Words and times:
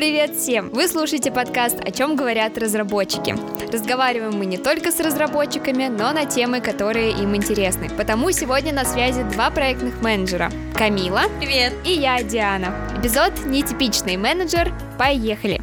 Привет 0.00 0.34
всем! 0.34 0.70
Вы 0.70 0.88
слушаете 0.88 1.30
подкаст 1.30 1.78
«О 1.78 1.90
чем 1.90 2.16
говорят 2.16 2.56
разработчики». 2.56 3.36
Разговариваем 3.70 4.32
мы 4.32 4.46
не 4.46 4.56
только 4.56 4.92
с 4.92 4.98
разработчиками, 4.98 5.88
но 5.88 6.10
на 6.12 6.24
темы, 6.24 6.62
которые 6.62 7.10
им 7.10 7.36
интересны. 7.36 7.90
Потому 7.98 8.30
сегодня 8.32 8.72
на 8.72 8.86
связи 8.86 9.24
два 9.24 9.50
проектных 9.50 10.00
менеджера. 10.00 10.50
Камила. 10.74 11.24
Привет. 11.38 11.74
И 11.84 11.92
я, 11.92 12.22
Диана. 12.22 12.74
Эпизод 12.98 13.44
«Нетипичный 13.44 14.16
менеджер». 14.16 14.72
Поехали! 14.98 15.60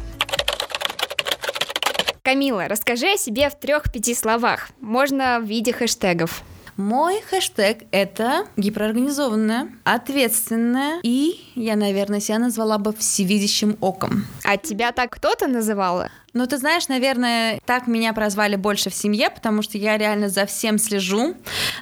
Камила, 2.22 2.68
расскажи 2.68 3.14
о 3.14 3.16
себе 3.16 3.50
в 3.50 3.58
трех-пяти 3.58 4.14
словах. 4.14 4.68
Можно 4.80 5.40
в 5.40 5.46
виде 5.46 5.72
хэштегов. 5.72 6.44
Мой 6.78 7.20
хэштег— 7.28 7.86
это 7.90 8.46
гиперорганизованная, 8.56 9.68
ответственная 9.82 11.00
и, 11.02 11.40
я, 11.56 11.74
наверное, 11.74 12.20
себя 12.20 12.38
назвала 12.38 12.78
бы 12.78 12.94
всевидящим 12.94 13.76
оком. 13.80 14.26
А 14.44 14.56
тебя 14.56 14.92
так 14.92 15.10
кто-то 15.10 15.48
называла? 15.48 16.08
Ну, 16.34 16.46
ты 16.46 16.56
знаешь, 16.56 16.86
наверное, 16.86 17.58
так 17.66 17.88
меня 17.88 18.12
прозвали 18.12 18.54
больше 18.54 18.90
в 18.90 18.94
семье, 18.94 19.28
потому 19.28 19.62
что 19.62 19.76
я 19.76 19.98
реально 19.98 20.28
за 20.28 20.46
всем 20.46 20.78
слежу, 20.78 21.34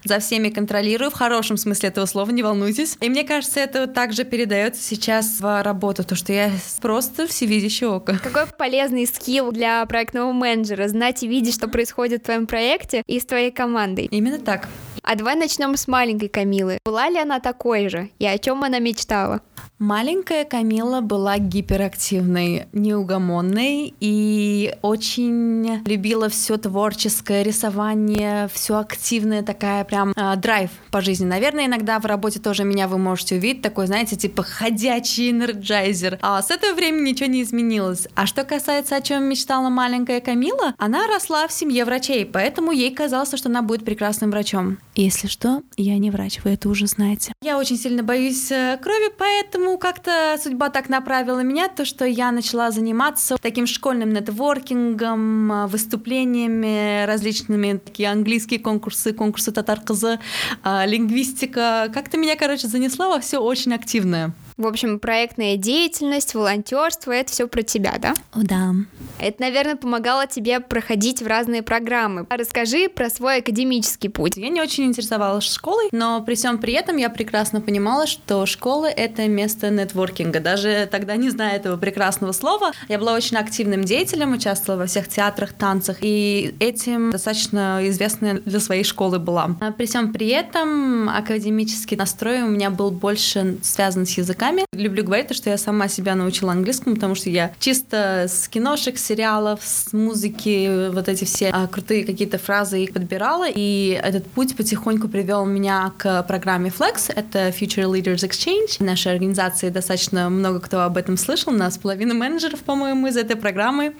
за 0.02 0.18
всеми 0.18 0.48
контролирую, 0.48 1.10
в 1.10 1.14
хорошем 1.14 1.58
смысле 1.58 1.90
этого 1.90 2.06
слова, 2.06 2.30
не 2.30 2.42
волнуйтесь. 2.42 2.96
И 3.02 3.10
мне 3.10 3.24
кажется, 3.24 3.60
это 3.60 3.86
также 3.88 4.24
передается 4.24 4.82
сейчас 4.82 5.40
в 5.40 5.62
работу, 5.62 6.04
то, 6.04 6.14
что 6.14 6.32
я 6.32 6.50
просто 6.80 7.26
всевидящее 7.26 7.90
око. 7.90 8.18
Какой 8.22 8.46
полезный 8.46 9.06
скилл 9.06 9.52
для 9.52 9.84
проектного 9.84 10.32
менеджера 10.32 10.88
знать 10.88 11.22
и 11.22 11.28
видеть, 11.28 11.54
что 11.54 11.68
происходит 11.68 12.22
в 12.22 12.24
твоем 12.24 12.46
проекте 12.46 13.02
и 13.06 13.20
с 13.20 13.26
твоей 13.26 13.50
командой. 13.50 14.08
Именно 14.10 14.38
так. 14.38 14.68
А 15.08 15.14
давай 15.14 15.36
начнем 15.36 15.76
с 15.76 15.86
маленькой 15.86 16.28
Камилы. 16.28 16.78
Была 16.84 17.08
ли 17.08 17.16
она 17.16 17.38
такой 17.38 17.88
же? 17.88 18.10
И 18.18 18.26
о 18.26 18.36
чем 18.38 18.64
она 18.64 18.80
мечтала? 18.80 19.40
Маленькая 19.78 20.44
Камила 20.44 21.00
была 21.00 21.38
гиперактивной, 21.38 22.66
неугомонной 22.72 23.94
и 24.00 24.74
очень 24.82 25.82
любила 25.84 26.28
все 26.28 26.56
творческое, 26.56 27.42
рисование, 27.42 28.48
все 28.52 28.78
активное, 28.78 29.42
такая 29.42 29.84
прям 29.84 30.12
э, 30.16 30.36
драйв 30.36 30.70
по 30.90 31.00
жизни. 31.00 31.26
Наверное, 31.26 31.66
иногда 31.66 31.98
в 31.98 32.06
работе 32.06 32.40
тоже 32.40 32.64
меня 32.64 32.88
вы 32.88 32.98
можете 32.98 33.36
увидеть, 33.36 33.62
такой, 33.62 33.86
знаете, 33.86 34.16
типа 34.16 34.42
ходячий 34.42 35.30
энерджайзер. 35.30 36.18
А 36.22 36.40
с 36.40 36.50
этого 36.50 36.74
времени 36.74 37.10
ничего 37.10 37.28
не 37.28 37.42
изменилось. 37.42 38.08
А 38.14 38.26
что 38.26 38.44
касается, 38.44 38.96
о 38.96 39.00
чем 39.00 39.24
мечтала 39.24 39.68
маленькая 39.68 40.20
Камила, 40.20 40.74
она 40.78 41.06
росла 41.06 41.46
в 41.48 41.52
семье 41.52 41.84
врачей, 41.84 42.24
поэтому 42.24 42.72
ей 42.72 42.94
казалось, 42.94 43.34
что 43.34 43.48
она 43.48 43.62
будет 43.62 43.84
прекрасным 43.84 44.30
врачом. 44.30 44.78
Если 44.94 45.26
что, 45.26 45.62
я 45.76 45.98
не 45.98 46.10
врач, 46.10 46.40
вы 46.44 46.50
это 46.50 46.68
уже 46.68 46.86
знаете. 46.86 47.32
Я 47.42 47.58
очень 47.58 47.76
сильно 47.76 48.02
боюсь 48.02 48.50
э, 48.50 48.78
крови, 48.82 49.12
поэтому 49.18 49.45
Поэтому 49.46 49.78
как-то 49.78 50.36
судьба 50.42 50.70
так 50.70 50.88
направила 50.88 51.38
меня, 51.38 51.68
то, 51.68 51.84
что 51.84 52.04
я 52.04 52.32
начала 52.32 52.72
заниматься 52.72 53.36
таким 53.40 53.68
школьным 53.68 54.12
нетворкингом, 54.12 55.68
выступлениями 55.68 57.06
различными, 57.06 57.78
такие 57.78 58.10
английские 58.10 58.58
конкурсы, 58.58 59.12
конкурсы 59.12 59.52
татар-кызы, 59.52 60.18
а, 60.64 60.84
лингвистика. 60.84 61.88
Как-то 61.94 62.18
меня, 62.18 62.34
короче, 62.34 62.66
занесла 62.66 63.08
во 63.08 63.20
все 63.20 63.38
очень 63.38 63.72
активное. 63.72 64.34
В 64.56 64.66
общем, 64.66 64.98
проектная 64.98 65.58
деятельность, 65.58 66.34
волонтерство 66.34 67.12
это 67.12 67.30
все 67.30 67.46
про 67.46 67.60
тебя, 67.60 67.96
да? 68.00 68.14
О, 68.32 68.40
да. 68.42 68.72
Это, 69.18 69.42
наверное, 69.42 69.76
помогало 69.76 70.26
тебе 70.26 70.60
проходить 70.60 71.20
в 71.20 71.26
разные 71.26 71.62
программы. 71.62 72.26
Расскажи 72.30 72.88
про 72.88 73.10
свой 73.10 73.38
академический 73.38 74.08
путь. 74.08 74.38
Я 74.38 74.48
не 74.48 74.62
очень 74.62 74.84
интересовалась 74.84 75.44
школой, 75.44 75.88
но 75.92 76.22
при 76.22 76.36
всем 76.36 76.56
при 76.56 76.72
этом 76.72 76.96
я 76.96 77.10
прекрасно 77.10 77.60
понимала, 77.60 78.06
что 78.06 78.46
школа— 78.46 78.86
это 78.86 79.28
место 79.28 79.68
нетворкинга. 79.68 80.40
Даже 80.40 80.88
тогда, 80.90 81.16
не 81.16 81.28
зная 81.28 81.56
этого 81.56 81.76
прекрасного 81.76 82.32
слова, 82.32 82.72
я 82.88 82.98
была 82.98 83.12
очень 83.12 83.36
активным 83.36 83.84
деятелем, 83.84 84.32
участвовала 84.32 84.80
во 84.80 84.86
всех 84.86 85.08
театрах, 85.08 85.52
танцах, 85.52 85.98
и 86.00 86.54
этим 86.60 87.10
достаточно 87.10 87.80
известная 87.88 88.40
для 88.40 88.60
своей 88.60 88.84
школы 88.84 89.18
была. 89.18 89.54
А 89.60 89.70
при 89.72 89.84
всем 89.84 90.14
при 90.14 90.28
этом 90.28 91.10
академический 91.10 91.98
настрой 91.98 92.40
у 92.40 92.48
меня 92.48 92.70
был 92.70 92.90
больше 92.90 93.58
связан 93.62 94.06
с 94.06 94.16
языками, 94.16 94.45
языками. 94.46 94.66
Люблю 94.72 95.04
говорить, 95.04 95.34
что 95.34 95.50
я 95.50 95.58
сама 95.58 95.88
себя 95.88 96.14
научила 96.14 96.52
английскому, 96.52 96.96
потому 96.96 97.14
что 97.14 97.30
я 97.30 97.52
чисто 97.58 98.26
с 98.28 98.48
киношек, 98.48 98.98
сериалов, 98.98 99.60
с 99.62 99.92
музыки, 99.92 100.90
вот 100.90 101.08
эти 101.08 101.24
все 101.24 101.50
а, 101.50 101.66
крутые 101.66 102.04
какие-то 102.04 102.38
фразы 102.38 102.82
их 102.82 102.92
подбирала. 102.92 103.46
И 103.48 104.00
этот 104.02 104.26
путь 104.26 104.56
потихоньку 104.56 105.08
привел 105.08 105.44
меня 105.44 105.92
к 105.98 106.22
программе 106.24 106.70
Flex. 106.76 107.12
Это 107.14 107.48
Future 107.48 107.90
Leaders 107.90 108.28
Exchange. 108.28 108.78
В 108.78 108.80
нашей 108.80 109.12
организации 109.12 109.70
достаточно 109.70 110.28
много 110.28 110.60
кто 110.60 110.82
об 110.82 110.96
этом 110.96 111.16
слышал. 111.16 111.52
У 111.52 111.56
нас 111.56 111.78
половина 111.78 112.14
менеджеров, 112.14 112.60
по-моему, 112.60 113.06
из 113.08 113.16
этой 113.16 113.36
программы. 113.36 113.94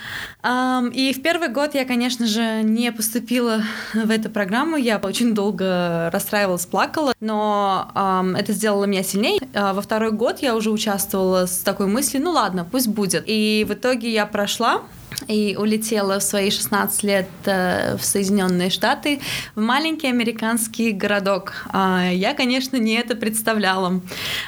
И 0.44 1.12
в 1.16 1.22
первый 1.22 1.48
год 1.48 1.74
я, 1.74 1.84
конечно 1.84 2.26
же, 2.26 2.62
не 2.62 2.92
поступила 2.92 3.62
в 3.94 4.10
эту 4.10 4.30
программу. 4.30 4.76
Я 4.76 4.98
очень 4.98 5.34
долго 5.34 6.10
расстраивалась, 6.12 6.66
плакала, 6.66 7.14
но 7.20 7.90
это 8.36 8.52
сделало 8.52 8.84
меня 8.84 9.02
сильнее. 9.02 9.40
А 9.54 9.72
во 9.72 9.82
второй 9.82 10.12
год 10.12 10.35
год 10.36 10.42
я 10.42 10.54
уже 10.54 10.70
участвовала 10.70 11.46
с 11.46 11.60
такой 11.60 11.86
мыслью, 11.86 12.22
ну 12.22 12.32
ладно, 12.32 12.66
пусть 12.70 12.88
будет. 12.88 13.24
И 13.26 13.64
в 13.66 13.72
итоге 13.72 14.12
я 14.12 14.26
прошла, 14.26 14.82
и 15.28 15.56
улетела 15.58 16.18
в 16.18 16.22
свои 16.22 16.50
16 16.50 17.02
лет 17.02 17.28
э, 17.44 17.96
в 17.96 18.04
Соединенные 18.04 18.70
Штаты, 18.70 19.20
в 19.54 19.60
маленький 19.60 20.08
американский 20.08 20.92
городок. 20.92 21.54
А 21.72 22.10
я, 22.10 22.34
конечно, 22.34 22.76
не 22.76 22.94
это 22.94 23.16
представляла. 23.16 24.00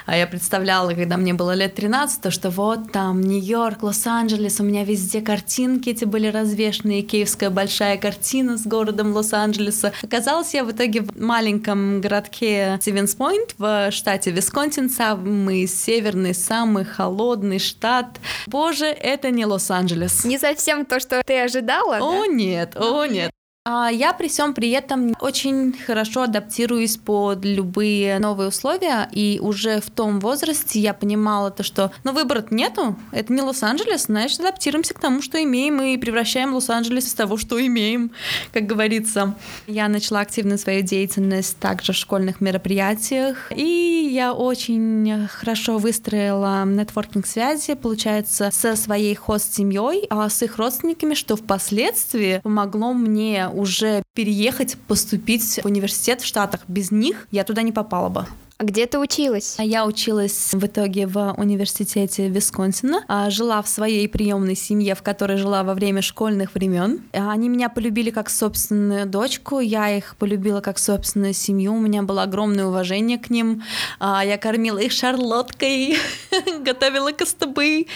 А 0.06 0.16
я 0.16 0.26
представляла, 0.26 0.92
когда 0.92 1.16
мне 1.16 1.34
было 1.34 1.54
лет 1.54 1.74
13, 1.74 2.32
что 2.32 2.50
вот 2.50 2.92
там 2.92 3.20
Нью-Йорк, 3.20 3.82
Лос-Анджелес, 3.82 4.60
у 4.60 4.64
меня 4.64 4.84
везде 4.84 5.20
картинки 5.20 5.90
эти 5.90 6.04
были 6.04 6.28
развешены, 6.28 7.02
киевская 7.02 7.50
большая 7.50 7.98
картина 7.98 8.56
с 8.56 8.66
городом 8.66 9.12
Лос-Анджелеса. 9.12 9.92
Оказалось, 10.02 10.54
я 10.54 10.64
в 10.64 10.70
итоге 10.70 11.02
в 11.02 11.20
маленьком 11.20 12.00
городке 12.00 12.78
Стивенс-Пойнт 12.80 13.54
в 13.58 13.90
штате 13.90 14.30
Висконсин, 14.30 14.90
самый 14.90 15.66
северный, 15.66 16.34
самый 16.34 16.84
холодный 16.84 17.58
штат. 17.58 18.18
Боже, 18.46 18.86
это 18.86 19.30
не 19.30 19.46
Лос-Анджелес. 19.46 20.24
Не 20.24 20.38
совсем 20.58 20.84
то, 20.84 20.98
что 20.98 21.22
ты 21.24 21.40
ожидала? 21.40 21.98
О, 21.98 22.26
да? 22.26 22.26
нет, 22.26 22.76
о, 22.76 23.06
нет. 23.06 23.30
А 23.70 23.90
я 23.90 24.14
при 24.14 24.28
всем 24.28 24.54
при 24.54 24.70
этом 24.70 25.14
очень 25.20 25.74
хорошо 25.74 26.22
адаптируюсь 26.22 26.96
под 26.96 27.44
любые 27.44 28.18
новые 28.18 28.48
условия, 28.48 29.10
и 29.12 29.38
уже 29.42 29.82
в 29.82 29.90
том 29.90 30.20
возрасте 30.20 30.80
я 30.80 30.94
понимала 30.94 31.50
то, 31.50 31.62
что 31.62 31.92
ну 32.02 32.14
выбора 32.14 32.42
нету, 32.48 32.96
это 33.12 33.30
не 33.30 33.42
Лос-Анджелес, 33.42 34.04
значит 34.04 34.40
адаптируемся 34.40 34.94
к 34.94 35.00
тому, 35.00 35.20
что 35.20 35.42
имеем, 35.42 35.82
и 35.82 35.98
превращаем 35.98 36.54
Лос-Анджелес 36.54 37.08
из 37.08 37.12
того, 37.12 37.36
что 37.36 37.60
имеем, 37.60 38.10
как 38.54 38.64
говорится. 38.64 39.34
Я 39.66 39.88
начала 39.88 40.20
активно 40.20 40.56
свою 40.56 40.80
деятельность 40.80 41.58
также 41.58 41.92
в 41.92 41.96
школьных 41.96 42.40
мероприятиях, 42.40 43.52
и 43.54 44.08
я 44.10 44.32
очень 44.32 45.28
хорошо 45.28 45.76
выстроила 45.76 46.64
нетворкинг-связи, 46.64 47.74
получается, 47.74 48.48
со 48.50 48.76
своей 48.76 49.14
хост-семьей, 49.14 50.06
а 50.08 50.30
с 50.30 50.42
их 50.42 50.56
родственниками, 50.56 51.12
что 51.12 51.36
впоследствии 51.36 52.40
помогло 52.42 52.94
мне 52.94 53.50
уже 53.58 54.02
переехать, 54.14 54.76
поступить 54.86 55.60
в 55.62 55.66
университет 55.66 56.20
в 56.20 56.26
Штатах. 56.26 56.60
Без 56.68 56.90
них 56.90 57.26
я 57.30 57.44
туда 57.44 57.62
не 57.62 57.72
попала 57.72 58.08
бы. 58.08 58.26
А 58.60 58.64
где 58.64 58.86
ты 58.86 58.98
училась? 58.98 59.54
А 59.58 59.62
я 59.62 59.86
училась 59.86 60.52
в 60.52 60.66
итоге 60.66 61.06
в 61.06 61.32
университете 61.36 62.28
Висконсина. 62.28 63.04
А 63.06 63.30
жила 63.30 63.62
в 63.62 63.68
своей 63.68 64.08
приемной 64.08 64.56
семье, 64.56 64.96
в 64.96 65.02
которой 65.02 65.36
жила 65.36 65.62
во 65.62 65.74
время 65.74 66.02
школьных 66.02 66.54
времен. 66.54 67.02
Они 67.12 67.48
меня 67.48 67.68
полюбили 67.68 68.10
как 68.10 68.28
собственную 68.28 69.06
дочку, 69.06 69.60
я 69.60 69.96
их 69.96 70.16
полюбила 70.16 70.60
как 70.60 70.80
собственную 70.80 71.34
семью. 71.34 71.72
У 71.74 71.78
меня 71.78 72.02
было 72.02 72.24
огромное 72.24 72.66
уважение 72.66 73.16
к 73.16 73.30
ним. 73.30 73.62
Я 74.00 74.36
кормила 74.38 74.78
их 74.78 74.90
шарлоткой, 74.90 75.96
готовила 76.60 77.12
костыбы. 77.12 77.86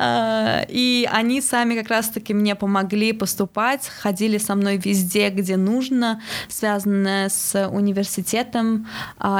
И 0.00 1.08
они 1.12 1.42
сами 1.42 1.74
как 1.74 1.88
раз-таки 1.88 2.32
мне 2.32 2.54
помогли 2.54 3.12
поступать, 3.12 3.86
ходили 3.86 4.38
со 4.38 4.54
мной 4.54 4.78
везде, 4.78 5.28
где 5.28 5.58
нужно, 5.58 6.22
связанное 6.48 7.28
с 7.28 7.68
университетом. 7.68 8.88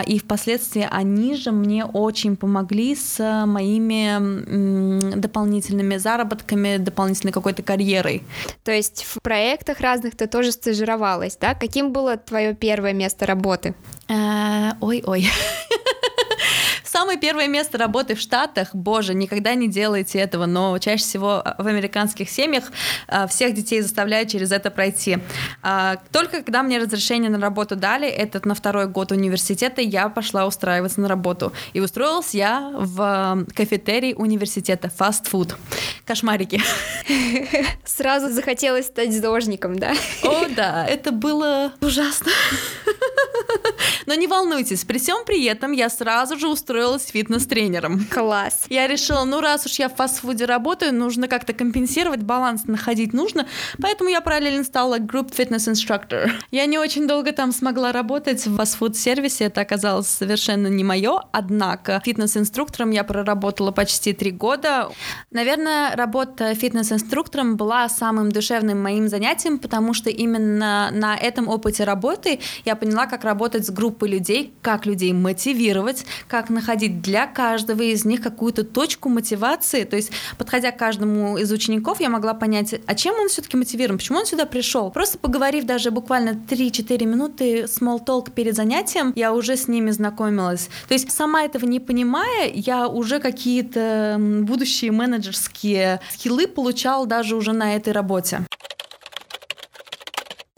И 0.06 0.18
впоследствии 0.18 0.65
впоследствии 0.66 0.88
они 0.90 1.36
же 1.36 1.52
мне 1.52 1.84
очень 1.84 2.36
помогли 2.36 2.94
с 2.94 3.44
моими 3.46 5.14
дополнительными 5.14 5.96
заработками, 5.96 6.78
дополнительной 6.78 7.32
какой-то 7.32 7.62
карьерой. 7.62 8.22
То 8.64 8.72
есть 8.72 9.04
в 9.04 9.20
проектах 9.22 9.80
разных 9.80 10.16
ты 10.16 10.26
тоже 10.26 10.52
стажировалась, 10.52 11.36
да? 11.40 11.54
Каким 11.54 11.92
было 11.92 12.16
твое 12.16 12.54
первое 12.54 12.92
место 12.92 13.26
работы? 13.26 13.74
Э, 14.08 14.72
ой-ой. 14.80 15.28
самое 16.96 17.18
первое 17.18 17.46
место 17.46 17.76
работы 17.76 18.14
в 18.14 18.20
Штатах, 18.20 18.74
боже, 18.74 19.12
никогда 19.12 19.54
не 19.54 19.68
делайте 19.68 20.18
этого, 20.18 20.46
но 20.46 20.78
чаще 20.78 21.04
всего 21.04 21.44
в 21.58 21.66
американских 21.66 22.30
семьях 22.30 22.72
а, 23.06 23.26
всех 23.26 23.52
детей 23.52 23.82
заставляют 23.82 24.30
через 24.30 24.50
это 24.50 24.70
пройти. 24.70 25.18
А, 25.62 25.98
только 26.10 26.42
когда 26.42 26.62
мне 26.62 26.78
разрешение 26.78 27.28
на 27.28 27.38
работу 27.38 27.76
дали, 27.76 28.08
этот 28.08 28.46
на 28.46 28.54
второй 28.54 28.86
год 28.86 29.12
университета, 29.12 29.82
я 29.82 30.08
пошла 30.08 30.46
устраиваться 30.46 31.02
на 31.02 31.08
работу. 31.08 31.52
И 31.74 31.80
устроилась 31.80 32.32
я 32.32 32.70
в 32.72 33.44
кафетерий 33.54 34.14
университета, 34.16 34.88
фастфуд. 34.88 35.54
Кошмарики. 36.06 36.62
Сразу 37.84 38.30
захотелось 38.30 38.86
стать 38.86 39.12
зожником, 39.12 39.78
да? 39.78 39.92
О, 40.22 40.46
да, 40.48 40.86
это 40.86 41.12
было 41.12 41.72
ужасно. 41.82 42.32
Но 44.06 44.14
не 44.14 44.26
волнуйтесь, 44.26 44.84
при 44.84 44.98
всем 44.98 45.24
при 45.26 45.44
этом 45.44 45.72
я 45.72 45.90
сразу 45.90 46.38
же 46.38 46.48
устроилась 46.48 46.85
фитнес-тренером. 46.94 48.04
Класс. 48.10 48.64
Я 48.68 48.86
решила, 48.86 49.24
ну 49.24 49.40
раз 49.40 49.66
уж 49.66 49.72
я 49.78 49.88
в 49.88 49.94
фастфуде 49.94 50.44
работаю, 50.44 50.94
нужно 50.94 51.28
как-то 51.28 51.52
компенсировать, 51.52 52.22
баланс 52.22 52.64
находить 52.64 53.12
нужно, 53.12 53.46
поэтому 53.80 54.10
я 54.10 54.20
параллельно 54.20 54.64
стала 54.64 54.98
Group 54.98 55.34
Fitness 55.36 55.72
Instructor. 55.72 56.30
Я 56.50 56.66
не 56.66 56.78
очень 56.78 57.08
долго 57.08 57.32
там 57.32 57.52
смогла 57.52 57.92
работать 57.92 58.46
в 58.46 58.56
фастфуд-сервисе, 58.56 59.44
это 59.44 59.62
оказалось 59.62 60.08
совершенно 60.08 60.68
не 60.68 60.84
мое, 60.84 61.20
однако 61.32 62.00
фитнес-инструктором 62.04 62.90
я 62.90 63.04
проработала 63.04 63.72
почти 63.72 64.12
три 64.12 64.30
года. 64.30 64.90
Наверное, 65.30 65.96
работа 65.96 66.54
фитнес-инструктором 66.54 67.56
была 67.56 67.88
самым 67.88 68.30
душевным 68.30 68.82
моим 68.82 69.08
занятием, 69.08 69.58
потому 69.58 69.94
что 69.94 70.10
именно 70.10 70.90
на 70.92 71.16
этом 71.16 71.48
опыте 71.48 71.84
работы 71.84 72.40
я 72.64 72.76
поняла, 72.76 73.06
как 73.06 73.24
работать 73.24 73.66
с 73.66 73.70
группой 73.70 74.08
людей, 74.08 74.54
как 74.62 74.86
людей 74.86 75.12
мотивировать, 75.12 76.06
как 76.28 76.50
находить 76.50 76.75
для 76.84 77.26
каждого 77.26 77.82
из 77.82 78.04
них 78.04 78.22
какую-то 78.22 78.64
точку 78.64 79.08
мотивации. 79.08 79.84
То 79.84 79.96
есть, 79.96 80.12
подходя 80.38 80.70
к 80.70 80.78
каждому 80.78 81.38
из 81.38 81.50
учеников, 81.50 82.00
я 82.00 82.08
могла 82.08 82.34
понять, 82.34 82.74
а 82.86 82.94
чем 82.94 83.14
он 83.18 83.28
все-таки 83.28 83.56
мотивирован, 83.56 83.98
почему 83.98 84.18
он 84.18 84.26
сюда 84.26 84.46
пришел. 84.46 84.90
Просто 84.90 85.18
поговорив 85.18 85.64
даже 85.64 85.90
буквально 85.90 86.30
3-4 86.30 87.04
минуты 87.04 87.62
small 87.64 88.04
talk 88.04 88.30
перед 88.30 88.54
занятием, 88.54 89.12
я 89.16 89.32
уже 89.32 89.56
с 89.56 89.68
ними 89.68 89.90
знакомилась. 89.90 90.68
То 90.88 90.94
есть, 90.94 91.10
сама 91.10 91.42
этого 91.42 91.64
не 91.64 91.80
понимая, 91.80 92.50
я 92.52 92.88
уже 92.88 93.18
какие-то 93.18 94.16
будущие 94.18 94.92
менеджерские 94.92 96.00
скиллы 96.10 96.46
получала 96.46 97.06
даже 97.06 97.36
уже 97.36 97.52
на 97.52 97.74
этой 97.74 97.92
работе 97.92 98.42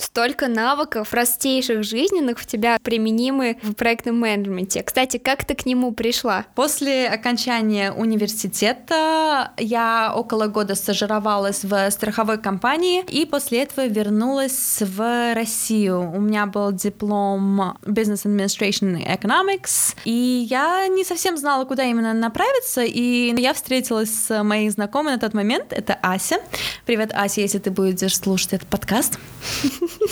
столько 0.08 0.48
навыков 0.48 1.10
простейших 1.10 1.84
жизненных 1.84 2.38
в 2.40 2.46
тебя 2.46 2.78
применимы 2.82 3.58
в 3.62 3.74
проектном 3.74 4.18
менеджменте. 4.18 4.82
Кстати, 4.82 5.18
как 5.18 5.44
ты 5.44 5.54
к 5.54 5.66
нему 5.66 5.92
пришла? 5.92 6.46
После 6.54 7.06
окончания 7.08 7.92
университета 7.92 9.52
я 9.58 10.14
около 10.16 10.46
года 10.46 10.74
стажировалась 10.76 11.62
в 11.62 11.90
страховой 11.90 12.38
компании 12.38 13.04
и 13.06 13.26
после 13.26 13.64
этого 13.64 13.86
вернулась 13.86 14.78
в 14.80 15.34
Россию. 15.34 16.10
У 16.14 16.20
меня 16.20 16.46
был 16.46 16.72
диплом 16.72 17.76
Business 17.82 18.24
Administration 18.24 19.06
Economics, 19.06 19.94
и 20.06 20.46
я 20.48 20.86
не 20.88 21.04
совсем 21.04 21.36
знала, 21.36 21.66
куда 21.66 21.84
именно 21.84 22.14
направиться, 22.14 22.82
и 22.82 23.34
я 23.38 23.52
встретилась 23.52 24.10
с 24.10 24.42
моей 24.42 24.70
знакомой 24.70 25.12
на 25.12 25.18
тот 25.18 25.34
момент, 25.34 25.66
это 25.70 25.98
Ася. 26.00 26.38
Привет, 26.86 27.10
Ася, 27.12 27.42
если 27.42 27.58
ты 27.58 27.70
будешь 27.70 28.16
слушать 28.16 28.54
этот 28.54 28.68
подкаст. 28.68 29.18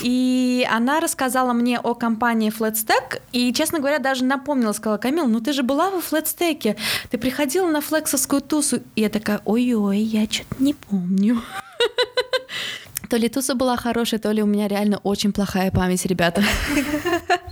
И 0.02 0.66
она 0.70 1.00
рассказала 1.00 1.52
мне 1.52 1.78
о 1.78 1.94
компании 1.94 2.52
Flatstack, 2.56 3.20
и, 3.32 3.52
честно 3.52 3.78
говоря, 3.78 3.98
даже 3.98 4.24
напомнила, 4.24 4.72
сказала, 4.72 4.98
Камил, 4.98 5.26
ну 5.26 5.40
ты 5.40 5.52
же 5.52 5.62
была 5.62 5.90
во 5.90 5.98
Flatstack, 5.98 6.76
ты 7.10 7.18
приходила 7.18 7.68
на 7.68 7.80
флексовскую 7.80 8.42
тусу. 8.42 8.80
И 8.94 9.00
я 9.02 9.08
такая, 9.08 9.40
ой-ой, 9.44 9.98
я 9.98 10.24
что-то 10.24 10.62
не 10.62 10.74
помню. 10.74 11.42
То 13.08 13.16
ли 13.16 13.28
туса 13.28 13.54
была 13.54 13.76
хорошая, 13.76 14.18
то 14.18 14.32
ли 14.32 14.42
у 14.42 14.46
меня 14.46 14.66
реально 14.66 14.98
очень 14.98 15.32
плохая 15.32 15.70
память, 15.70 16.04
ребята. 16.06 16.42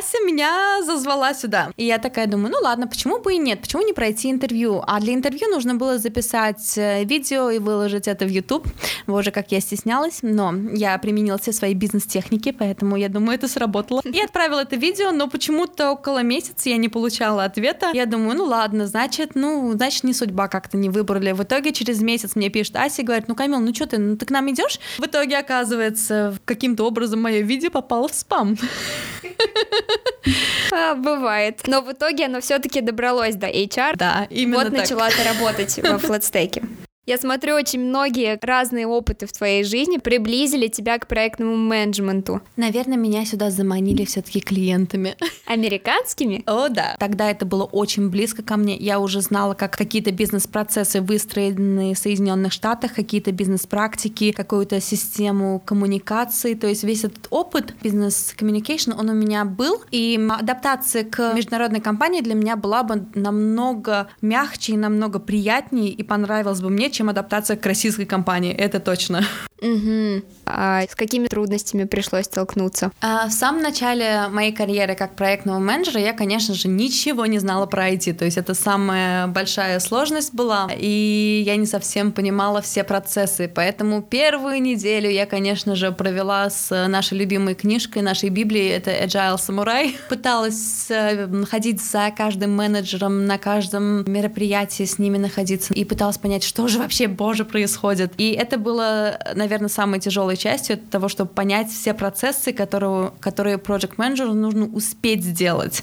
Ася 0.00 0.18
меня 0.24 0.82
зазвала 0.82 1.34
сюда. 1.34 1.72
И 1.76 1.84
я 1.84 1.98
такая 1.98 2.26
думаю, 2.26 2.52
ну 2.52 2.58
ладно, 2.62 2.86
почему 2.86 3.20
бы 3.20 3.34
и 3.34 3.38
нет, 3.38 3.60
почему 3.60 3.82
не 3.82 3.92
пройти 3.92 4.30
интервью? 4.30 4.82
А 4.86 4.98
для 4.98 5.12
интервью 5.12 5.48
нужно 5.48 5.74
было 5.74 5.98
записать 5.98 6.78
э, 6.78 7.04
видео 7.04 7.50
и 7.50 7.58
выложить 7.58 8.08
это 8.08 8.24
в 8.24 8.28
YouTube. 8.28 8.66
Боже, 9.06 9.30
как 9.30 9.52
я 9.52 9.60
стеснялась, 9.60 10.20
но 10.22 10.54
я 10.72 10.96
применила 10.96 11.36
все 11.36 11.52
свои 11.52 11.74
бизнес-техники, 11.74 12.50
поэтому 12.50 12.96
я 12.96 13.10
думаю, 13.10 13.34
это 13.34 13.46
сработало. 13.46 14.00
И 14.04 14.20
отправила 14.20 14.60
это 14.60 14.76
видео, 14.76 15.12
но 15.12 15.28
почему-то 15.28 15.92
около 15.92 16.22
месяца 16.22 16.70
я 16.70 16.78
не 16.78 16.88
получала 16.88 17.44
ответа. 17.44 17.90
Я 17.92 18.06
думаю, 18.06 18.38
ну 18.38 18.44
ладно, 18.44 18.86
значит, 18.86 19.32
ну, 19.34 19.72
значит, 19.72 20.04
не 20.04 20.14
судьба 20.14 20.48
как-то 20.48 20.78
не 20.78 20.88
выбрали. 20.88 21.32
В 21.32 21.42
итоге 21.42 21.72
через 21.72 22.00
месяц 22.00 22.36
мне 22.36 22.48
пишет 22.48 22.76
Ася 22.76 23.02
и 23.02 23.04
говорит, 23.04 23.28
ну, 23.28 23.34
Камил, 23.34 23.60
ну 23.60 23.74
что 23.74 23.86
ты, 23.86 23.98
ну 23.98 24.16
ты 24.16 24.24
к 24.24 24.30
нам 24.30 24.50
идешь? 24.50 24.80
В 24.98 25.04
итоге, 25.04 25.36
оказывается, 25.36 26.38
каким-то 26.46 26.86
образом 26.86 27.20
мое 27.20 27.42
видео 27.42 27.70
попало 27.70 28.08
в 28.08 28.14
спам. 28.14 28.56
А, 30.72 30.94
бывает. 30.94 31.60
Но 31.66 31.80
в 31.80 31.92
итоге 31.92 32.26
оно 32.26 32.40
все-таки 32.40 32.80
добралось 32.80 33.34
до 33.34 33.48
HR. 33.48 33.96
Да, 33.96 34.26
именно 34.30 34.58
Вот 34.58 34.68
так. 34.68 34.78
начала 34.78 35.08
ты 35.10 35.24
работать 35.24 35.78
во 35.82 35.98
флетстеке. 35.98 36.62
Я 37.10 37.18
смотрю, 37.18 37.56
очень 37.56 37.80
многие 37.80 38.38
разные 38.40 38.86
опыты 38.86 39.26
в 39.26 39.32
твоей 39.32 39.64
жизни 39.64 39.96
приблизили 39.96 40.68
тебя 40.68 40.96
к 40.96 41.08
проектному 41.08 41.56
менеджменту. 41.56 42.40
Наверное, 42.56 42.96
меня 42.96 43.24
сюда 43.24 43.50
заманили 43.50 44.04
все-таки 44.04 44.38
клиентами. 44.38 45.16
Американскими? 45.46 46.44
О, 46.46 46.68
да. 46.68 46.94
Тогда 47.00 47.28
это 47.28 47.44
было 47.44 47.64
очень 47.64 48.10
близко 48.10 48.44
ко 48.44 48.56
мне. 48.56 48.76
Я 48.76 49.00
уже 49.00 49.22
знала, 49.22 49.54
как 49.54 49.76
какие-то 49.76 50.12
бизнес-процессы 50.12 51.00
выстроены 51.00 51.94
в 51.94 51.98
Соединенных 51.98 52.52
Штатах, 52.52 52.94
какие-то 52.94 53.32
бизнес-практики, 53.32 54.30
какую-то 54.30 54.80
систему 54.80 55.58
коммуникации. 55.64 56.54
То 56.54 56.68
есть 56.68 56.84
весь 56.84 57.02
этот 57.02 57.26
опыт 57.30 57.74
бизнес-коммуникейшн, 57.82 58.92
он 58.92 59.08
у 59.08 59.14
меня 59.14 59.44
был. 59.44 59.82
И 59.90 60.28
адаптация 60.30 61.02
к 61.02 61.34
международной 61.34 61.80
компании 61.80 62.20
для 62.20 62.34
меня 62.34 62.54
была 62.54 62.84
бы 62.84 63.04
намного 63.16 64.06
мягче 64.22 64.74
и 64.74 64.76
намного 64.76 65.18
приятнее 65.18 65.90
и 65.90 66.04
понравилась 66.04 66.60
бы 66.60 66.70
мне, 66.70 66.88
чем 67.00 67.08
адаптация 67.08 67.56
к 67.56 67.64
российской 67.64 68.04
компании, 68.04 68.52
это 68.52 68.78
точно. 68.78 69.24
Угу. 69.62 70.22
А 70.46 70.82
с 70.82 70.94
какими 70.94 71.28
трудностями 71.28 71.84
пришлось 71.84 72.24
столкнуться? 72.24 72.92
А 73.00 73.28
в 73.28 73.32
самом 73.32 73.62
начале 73.62 74.26
моей 74.30 74.52
карьеры 74.52 74.94
как 74.94 75.16
проектного 75.16 75.58
менеджера 75.58 76.00
я, 76.00 76.12
конечно 76.12 76.54
же, 76.54 76.68
ничего 76.68 77.26
не 77.26 77.38
знала 77.38 77.66
про 77.66 77.90
IT, 77.90 78.14
то 78.14 78.24
есть 78.24 78.36
это 78.36 78.54
самая 78.54 79.26
большая 79.28 79.80
сложность 79.80 80.34
была, 80.34 80.68
и 80.74 81.42
я 81.46 81.56
не 81.56 81.66
совсем 81.66 82.12
понимала 82.12 82.60
все 82.62 82.84
процессы, 82.84 83.50
поэтому 83.54 84.02
первую 84.02 84.60
неделю 84.60 85.10
я, 85.10 85.26
конечно 85.26 85.76
же, 85.76 85.92
провела 85.92 86.50
с 86.50 86.86
нашей 86.88 87.18
любимой 87.18 87.54
книжкой, 87.54 88.02
нашей 88.02 88.28
Библией, 88.30 88.70
это 88.70 88.90
Agile 88.90 89.36
Samurai, 89.36 89.94
пыталась 90.08 90.86
э, 90.90 91.44
ходить 91.44 91.82
за 91.82 92.10
каждым 92.16 92.56
менеджером 92.56 93.26
на 93.26 93.38
каждом 93.38 94.10
мероприятии, 94.10 94.84
с 94.84 94.98
ними 94.98 95.18
находиться, 95.18 95.74
и 95.74 95.84
пыталась 95.84 96.18
понять, 96.18 96.44
что 96.44 96.66
же 96.66 96.79
вообще, 96.80 97.06
боже, 97.06 97.44
происходит. 97.44 98.12
И 98.18 98.32
это 98.32 98.58
было, 98.58 99.18
наверное, 99.34 99.68
самой 99.68 100.00
тяжелой 100.00 100.36
частью 100.36 100.78
того, 100.78 101.08
чтобы 101.08 101.30
понять 101.30 101.70
все 101.70 101.94
процессы, 101.94 102.52
которые, 102.52 103.12
которые 103.20 103.56
project 103.56 103.94
менеджеру 103.96 104.34
нужно 104.34 104.66
успеть 104.66 105.24
сделать. 105.24 105.82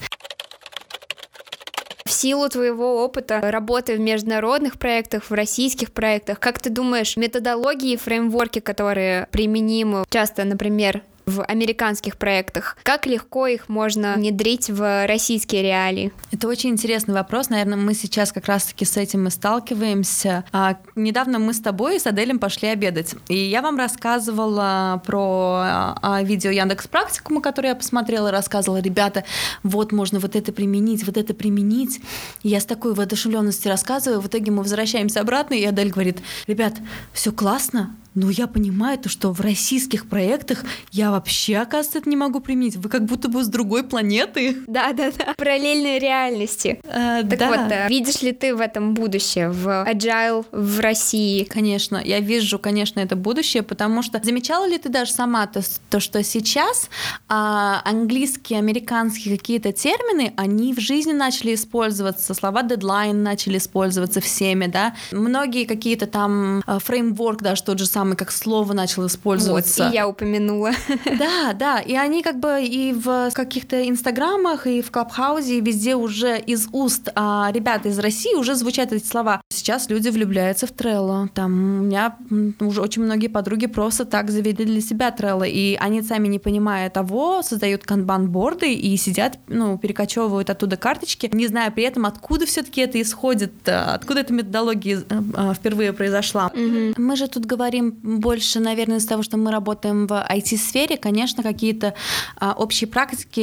В 2.06 2.12
силу 2.12 2.50
твоего 2.50 3.04
опыта 3.04 3.42
работы 3.42 3.96
в 3.98 4.00
международных 4.00 4.80
проектах, 4.80 5.30
в 5.30 5.34
российских 5.34 5.92
проектах, 5.92 6.39
как 6.39 6.60
ты 6.60 6.70
думаешь, 6.70 7.18
методологии 7.18 7.94
и 7.94 7.98
фреймворки, 7.98 8.60
которые 8.60 9.27
применимы 9.32 10.06
часто, 10.10 10.46
например, 10.46 11.04
в 11.27 11.43
американских 11.43 12.17
проектах? 12.17 12.77
Как 12.84 13.05
легко 13.05 13.48
их 13.48 13.69
можно 13.69 14.15
внедрить 14.15 14.69
в 14.69 15.05
российские 15.05 15.62
реалии? 15.62 16.12
Это 16.31 16.48
очень 16.48 16.72
интересный 16.72 17.13
вопрос. 17.13 17.50
Наверное, 17.50 17.77
мы 17.77 17.93
сейчас 17.93 18.31
как 18.31 18.46
раз-таки 18.48 18.86
с 18.86 18.96
этим 18.98 19.27
и 19.27 19.29
сталкиваемся. 19.29 20.46
А, 20.51 20.77
недавно 20.96 21.38
мы 21.38 21.53
с 21.53 21.60
тобой 21.60 21.98
и 21.98 22.00
с 22.00 22.07
Аделем 22.07 22.39
пошли 22.39 22.69
обедать. 22.69 23.13
И 23.27 23.38
я 23.38 23.62
вам 23.62 23.77
рассказывала 23.77 25.03
про 25.05 25.96
а, 26.01 26.24
видео 26.24 26.50
Яндекс 26.50 26.88
Практикума, 26.88 27.41
которое 27.41 27.69
я 27.69 27.75
посмотрела, 27.75 28.31
рассказывала, 28.31 28.79
ребята, 28.79 29.25
вот 29.63 29.91
можно 29.91 30.19
вот 30.19 30.36
это 30.36 30.53
применить, 30.53 31.05
вот 31.05 31.17
это 31.17 31.34
применить. 31.34 32.00
И 32.43 32.50
я 32.50 32.62
с 32.62 32.65
такой 32.65 32.93
воодушевленностью 32.93 33.69
рассказываю. 33.69 34.22
В 34.22 34.27
итоге 34.27 34.51
мы 34.51 34.63
возвращаемся 34.63 35.19
обратно, 35.19 35.55
и 35.55 35.65
Адель 35.65 35.91
говорит, 35.91 36.19
ребят, 36.48 36.75
все 37.12 37.34
классно, 37.34 37.93
но 38.18 38.32
я 38.32 38.48
понимаю 38.48 38.98
то, 38.98 39.10
что 39.10 39.32
в 39.32 39.42
российских 39.42 40.10
проектах 40.10 40.66
я 40.92 41.12
вообще, 41.12 41.58
оказывается, 41.58 42.00
это 42.00 42.10
не 42.10 42.16
могу 42.16 42.40
применить. 42.40 42.76
Вы 42.76 42.90
как 42.90 43.06
будто 43.06 43.30
бы 43.30 43.44
с 43.44 43.48
другой 43.48 43.84
планеты. 43.84 44.58
Да-да-да, 44.66 45.36
параллельной 45.38 46.00
реальности. 46.00 46.82
Э, 46.86 47.22
так 47.22 47.38
да. 47.38 47.50
вот, 47.50 47.72
э, 47.72 47.88
видишь 47.90 48.24
ли 48.24 48.32
ты 48.32 48.56
в 48.56 48.60
этом 48.60 48.96
будущее, 48.96 49.50
в 49.52 49.68
agile 49.88 50.46
в 50.52 50.80
России? 50.80 51.44
Конечно, 51.44 52.02
я 52.04 52.20
вижу, 52.20 52.58
конечно, 52.58 53.00
это 53.00 53.16
будущее, 53.16 53.62
потому 53.62 54.02
что 54.02 54.20
замечала 54.24 54.68
ли 54.68 54.80
ты 54.80 54.90
даже 54.90 55.12
сама 55.12 55.46
то, 55.46 55.62
то 55.92 56.00
что 56.00 56.24
сейчас 56.24 56.90
а, 57.30 57.82
английские, 57.86 58.58
американские 58.58 59.38
какие-то 59.38 59.72
термины, 59.74 60.34
они 60.38 60.74
в 60.74 60.80
жизни 60.80 61.14
начали 61.14 61.54
использоваться, 61.54 62.34
слова 62.34 62.64
дедлайн 62.64 63.22
начали 63.22 63.60
использоваться 63.60 64.22
всеми, 64.22 64.66
да, 64.66 64.96
многие 65.12 65.66
какие-то 65.66 66.08
там 66.08 66.64
а, 66.66 66.80
фреймворк 66.80 67.44
даже 67.44 67.62
тот 67.62 67.78
же 67.78 67.86
самый, 67.86 68.07
как 68.16 68.32
слово 68.32 68.74
начал 68.74 69.06
использоваться. 69.08 69.86
Вот, 69.86 69.92
и 69.92 69.96
я 69.96 70.08
упомянула. 70.08 70.72
Да, 71.18 71.54
да, 71.54 71.80
и 71.80 71.96
они 71.96 72.22
как 72.22 72.40
бы 72.40 72.64
и 72.64 72.94
в 72.94 73.32
каких-то 73.34 73.88
инстаграмах, 73.88 74.68
и 74.68 74.82
в 74.82 74.92
Клабхаузе, 74.92 75.58
и 75.58 75.62
везде 75.62 75.96
уже 75.96 76.40
из 76.40 76.68
уст 76.72 77.10
а, 77.16 77.50
ребят 77.52 77.86
из 77.86 77.98
России 78.00 78.36
уже 78.36 78.56
звучат 78.56 78.94
эти 78.94 79.06
слова. 79.06 79.42
Сейчас 79.50 79.90
люди 79.90 80.10
влюбляются 80.10 80.68
в 80.68 80.72
Трелло. 80.72 81.30
Там 81.34 81.80
у 81.80 81.84
меня 81.84 82.18
уже 82.60 82.82
очень 82.82 83.04
многие 83.04 83.28
подруги 83.28 83.68
просто 83.68 84.06
так 84.06 84.30
завели 84.30 84.66
для 84.66 84.82
себя 84.82 85.12
Трелло, 85.12 85.44
и 85.44 85.76
они 85.76 86.02
сами 86.02 86.28
не 86.28 86.40
понимая 86.40 86.90
того, 86.90 87.42
создают 87.42 87.84
канбан-борды 87.84 88.74
и 88.74 88.96
сидят, 88.98 89.40
ну, 89.48 89.78
перекочевывают 89.78 90.50
оттуда 90.50 90.78
карточки, 90.78 91.30
не 91.32 91.48
зная 91.48 91.72
при 91.72 91.84
этом, 91.84 92.06
откуда 92.06 92.46
все-таки 92.46 92.82
это 92.82 93.02
исходит, 93.02 93.54
э, 93.66 93.72
откуда 93.72 94.22
эта 94.22 94.34
методология 94.34 95.04
э, 95.10 95.22
э, 95.38 95.54
впервые 95.54 95.94
произошла. 95.94 96.52
Мгм. 96.54 96.94
Мы 96.98 97.16
же 97.16 97.28
тут 97.28 97.46
говорим 97.46 97.97
больше, 98.04 98.60
наверное, 98.60 98.98
из-за 98.98 99.10
того, 99.10 99.24
что 99.24 99.38
мы 99.38 99.51
работаем 99.51 100.08
в 100.08 100.12
IT-сфере. 100.12 100.98
Конечно, 100.98 101.44
какие-то 101.44 101.94
а, 102.36 102.54
общие 102.54 102.88
практики 102.88 103.42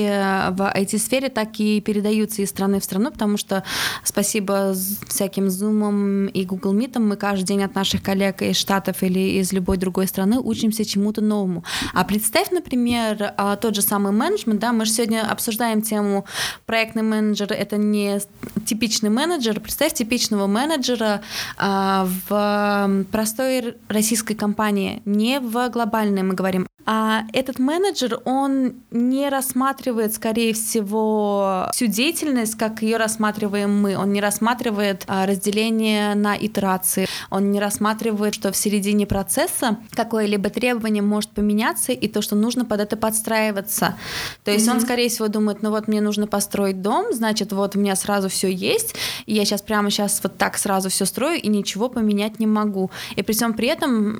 в 0.50 0.61
IT-сфере 0.75 1.28
так 1.28 1.58
и 1.61 1.80
передаются 1.80 2.42
из 2.42 2.50
страны 2.50 2.80
в 2.80 2.84
страну, 2.84 3.11
потому 3.11 3.37
что 3.37 3.64
спасибо 4.02 4.75
всяким 5.08 5.46
Zoom 5.46 6.30
и 6.30 6.44
Google 6.44 6.75
Meet 6.75 6.99
мы 6.99 7.16
каждый 7.16 7.46
день 7.46 7.62
от 7.62 7.75
наших 7.75 8.02
коллег 8.02 8.42
из 8.42 8.56
Штатов 8.56 9.02
или 9.02 9.38
из 9.40 9.52
любой 9.52 9.76
другой 9.76 10.06
страны 10.06 10.38
учимся 10.38 10.84
чему-то 10.84 11.20
новому. 11.20 11.64
А 11.92 12.04
представь, 12.04 12.50
например, 12.50 13.32
а, 13.37 13.56
тот 13.56 13.75
же 13.75 13.82
самый 13.82 14.12
менеджмент, 14.12 14.61
да, 14.61 14.73
мы 14.73 14.84
же 14.84 14.92
сегодня 14.92 15.28
обсуждаем 15.30 15.82
тему 15.82 16.25
проектный 16.66 17.02
менеджер, 17.02 17.52
это 17.52 17.76
не 17.76 18.20
типичный 18.66 19.11
менеджер. 19.11 19.61
Представь 19.61 19.94
типичного 19.94 20.46
менеджера 20.46 21.23
а, 21.56 22.08
в 22.28 23.04
простой 23.11 23.75
российской 23.88 24.33
компании, 24.34 25.02
не 25.04 25.40
в 25.40 25.68
глобальной 25.70 26.22
мы 26.22 26.34
говорим. 26.34 26.66
А 26.86 27.22
этот 27.32 27.58
менеджер, 27.58 28.20
он 28.24 28.74
не 28.90 29.30
рассматривает, 29.30 30.12
скорее 30.12 30.52
всего, 30.52 31.70
всю 31.72 31.86
деятельность, 31.86 32.56
как 32.56 32.82
ее 32.82 32.98
рассматриваем 32.98 33.80
мы. 33.80 33.96
Он 33.96 34.12
не 34.12 34.20
рассматривает 34.20 35.04
а, 35.06 35.24
разделение 35.24 36.14
на 36.14 36.36
итерации. 36.36 37.06
Он 37.30 37.50
не 37.50 37.58
рассматривает, 37.58 38.34
что 38.34 38.52
в 38.52 38.56
середине 38.56 39.06
процесса 39.06 39.78
какое-либо 39.92 40.50
требование 40.50 41.02
может 41.02 41.30
поменяться, 41.30 41.92
и 41.92 42.06
то, 42.06 42.20
что 42.20 42.36
нужно 42.36 42.66
под 42.66 42.80
это 42.80 42.96
подстраиваться. 42.98 43.96
То 44.44 44.50
есть 44.50 44.68
он, 44.68 44.80
скорее 44.80 45.08
всего, 45.08 45.28
думает, 45.28 45.62
ну 45.62 45.70
вот 45.70 45.88
мне 45.88 46.02
нужно 46.02 46.26
построить 46.26 46.82
дом, 46.82 47.12
значит, 47.12 47.52
вот 47.52 47.76
у 47.76 47.78
меня 47.78 47.96
сразу 47.96 48.28
все 48.28 48.52
есть, 48.52 48.94
и 49.24 49.34
я 49.34 49.46
сейчас 49.46 49.62
прямо 49.62 49.90
сейчас 49.90 50.20
вот 50.22 50.36
так 50.36 50.58
сразу 50.58 50.90
все 50.90 51.06
строю, 51.06 51.40
и 51.40 51.48
ничего 51.48 51.88
поменять 51.88 52.40
не 52.40 52.46
могу. 52.46 52.90
И 53.16 53.22
при 53.22 53.32
всем 53.32 53.54
при 53.54 53.68
этом, 53.68 54.18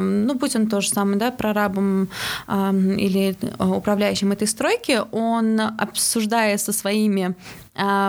ну, 0.00 0.34
будь 0.34 0.56
он 0.56 0.68
тоже 0.68 0.88
самый, 0.88 1.16
да, 1.16 1.30
прорабом 1.30 2.08
а, 2.46 2.72
или 2.72 3.36
а, 3.58 3.68
управляющим 3.68 4.32
этой 4.32 4.46
стройки, 4.46 5.00
он, 5.12 5.60
обсуждая 5.60 6.58
со 6.58 6.72
своими 6.72 7.34
а, 7.65 7.65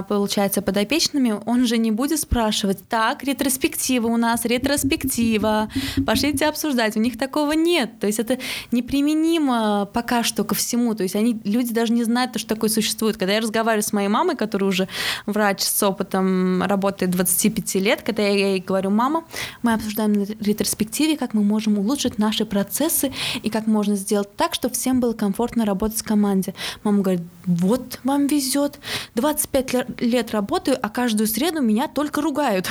получается, 0.08 0.62
подопечными, 0.62 1.36
он 1.46 1.66
же 1.66 1.78
не 1.78 1.92
будет 1.92 2.20
спрашивать, 2.20 2.88
так, 2.88 3.24
ретроспектива 3.24 4.08
у 4.08 4.18
нас, 4.18 4.46
ретроспектива, 4.46 5.70
пошлите 6.06 6.46
обсуждать. 6.48 6.96
У 6.96 7.00
них 7.00 7.18
такого 7.18 7.52
нет. 7.54 8.00
То 8.00 8.08
есть 8.08 8.20
это 8.20 8.38
неприменимо 8.72 9.90
пока 9.94 10.24
что 10.24 10.44
ко 10.44 10.56
всему. 10.56 10.96
То 10.96 11.04
есть 11.04 11.16
они, 11.16 11.40
люди 11.44 11.74
даже 11.74 11.94
не 11.94 12.04
знают, 12.04 12.38
что 12.40 12.56
такое 12.56 12.70
существует. 12.70 13.18
Когда 13.18 13.34
я 13.34 13.42
разговариваю 13.42 13.84
с 13.84 13.94
моей 13.94 14.08
мамой, 14.08 14.36
которая 14.36 14.70
уже 14.70 14.88
врач 15.26 15.62
с 15.62 15.84
опытом 15.84 16.64
работает 16.64 17.12
25 17.12 17.76
лет, 17.76 18.02
когда 18.02 18.24
я 18.24 18.52
ей 18.52 18.60
говорю, 18.60 18.90
мама, 18.90 19.26
мы 19.64 19.74
обсуждаем 19.74 20.14
на 20.14 20.26
ретроспективе, 20.26 21.18
как 21.18 21.34
мы 21.34 21.44
можем 21.44 21.78
улучшить 21.78 22.18
наши 22.18 22.46
процессы 22.46 23.12
и 23.44 23.50
как 23.50 23.68
можно 23.68 23.96
сделать 23.96 24.36
так, 24.36 24.54
чтобы 24.54 24.76
всем 24.76 25.00
было 25.00 25.14
комфортно 25.14 25.66
работать 25.66 26.00
в 26.00 26.04
команде. 26.04 26.54
Мама 26.84 27.02
говорит, 27.02 27.22
вот 27.46 28.00
вам 28.04 28.28
везет. 28.28 28.80
25 29.16 29.57
ле- 29.62 29.86
лет 30.00 30.32
работаю, 30.32 30.78
а 30.82 30.90
каждую 30.90 31.28
среду 31.28 31.62
меня 31.62 31.88
только 31.88 32.22
ругают. 32.22 32.70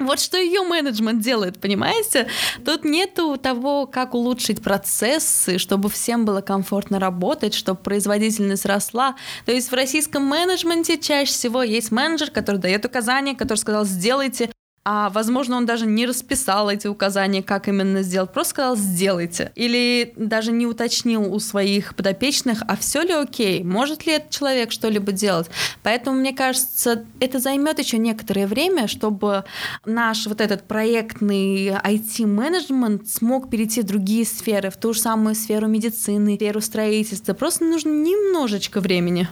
Вот 0.00 0.20
что 0.20 0.36
ее 0.36 0.62
менеджмент 0.62 1.22
делает, 1.22 1.60
понимаете? 1.60 2.28
Тут 2.64 2.84
нету 2.84 3.38
того, 3.38 3.86
как 3.86 4.14
улучшить 4.14 4.62
процессы, 4.62 5.56
чтобы 5.58 5.88
всем 5.88 6.24
было 6.24 6.40
комфортно 6.42 6.98
работать, 6.98 7.54
чтобы 7.54 7.80
производительность 7.80 8.66
росла. 8.66 9.16
То 9.46 9.52
есть 9.52 9.70
в 9.70 9.74
российском 9.74 10.24
менеджменте 10.24 10.98
чаще 10.98 11.32
всего 11.32 11.62
есть 11.62 11.90
менеджер, 11.90 12.30
который 12.30 12.60
дает 12.60 12.84
указания, 12.84 13.34
который 13.34 13.58
сказал 13.58 13.84
«сделайте», 13.84 14.50
а 14.84 15.10
возможно, 15.10 15.56
он 15.56 15.66
даже 15.66 15.86
не 15.86 16.06
расписал 16.06 16.70
эти 16.70 16.86
указания, 16.86 17.42
как 17.42 17.68
именно 17.68 18.02
сделать, 18.02 18.32
просто 18.32 18.50
сказал 18.50 18.76
«сделайте». 18.76 19.50
Или 19.54 20.12
даже 20.16 20.52
не 20.52 20.66
уточнил 20.66 21.32
у 21.32 21.38
своих 21.38 21.94
подопечных, 21.94 22.62
а 22.68 22.76
все 22.76 23.02
ли 23.02 23.12
окей, 23.12 23.64
может 23.64 24.06
ли 24.06 24.14
этот 24.14 24.30
человек 24.30 24.72
что-либо 24.72 25.12
делать. 25.12 25.48
Поэтому, 25.82 26.18
мне 26.18 26.34
кажется, 26.34 27.04
это 27.20 27.38
займет 27.38 27.78
еще 27.78 27.98
некоторое 27.98 28.46
время, 28.46 28.86
чтобы 28.86 29.44
наш 29.86 30.26
вот 30.26 30.40
этот 30.40 30.64
проектный 30.64 31.68
IT-менеджмент 31.68 33.08
смог 33.08 33.50
перейти 33.50 33.80
в 33.80 33.84
другие 33.84 34.26
сферы, 34.26 34.70
в 34.70 34.76
ту 34.76 34.92
же 34.92 35.00
самую 35.00 35.34
сферу 35.34 35.66
медицины, 35.66 36.36
сферу 36.36 36.60
строительства. 36.60 37.32
Просто 37.32 37.64
нужно 37.64 37.90
немножечко 37.90 38.80
времени. 38.80 39.28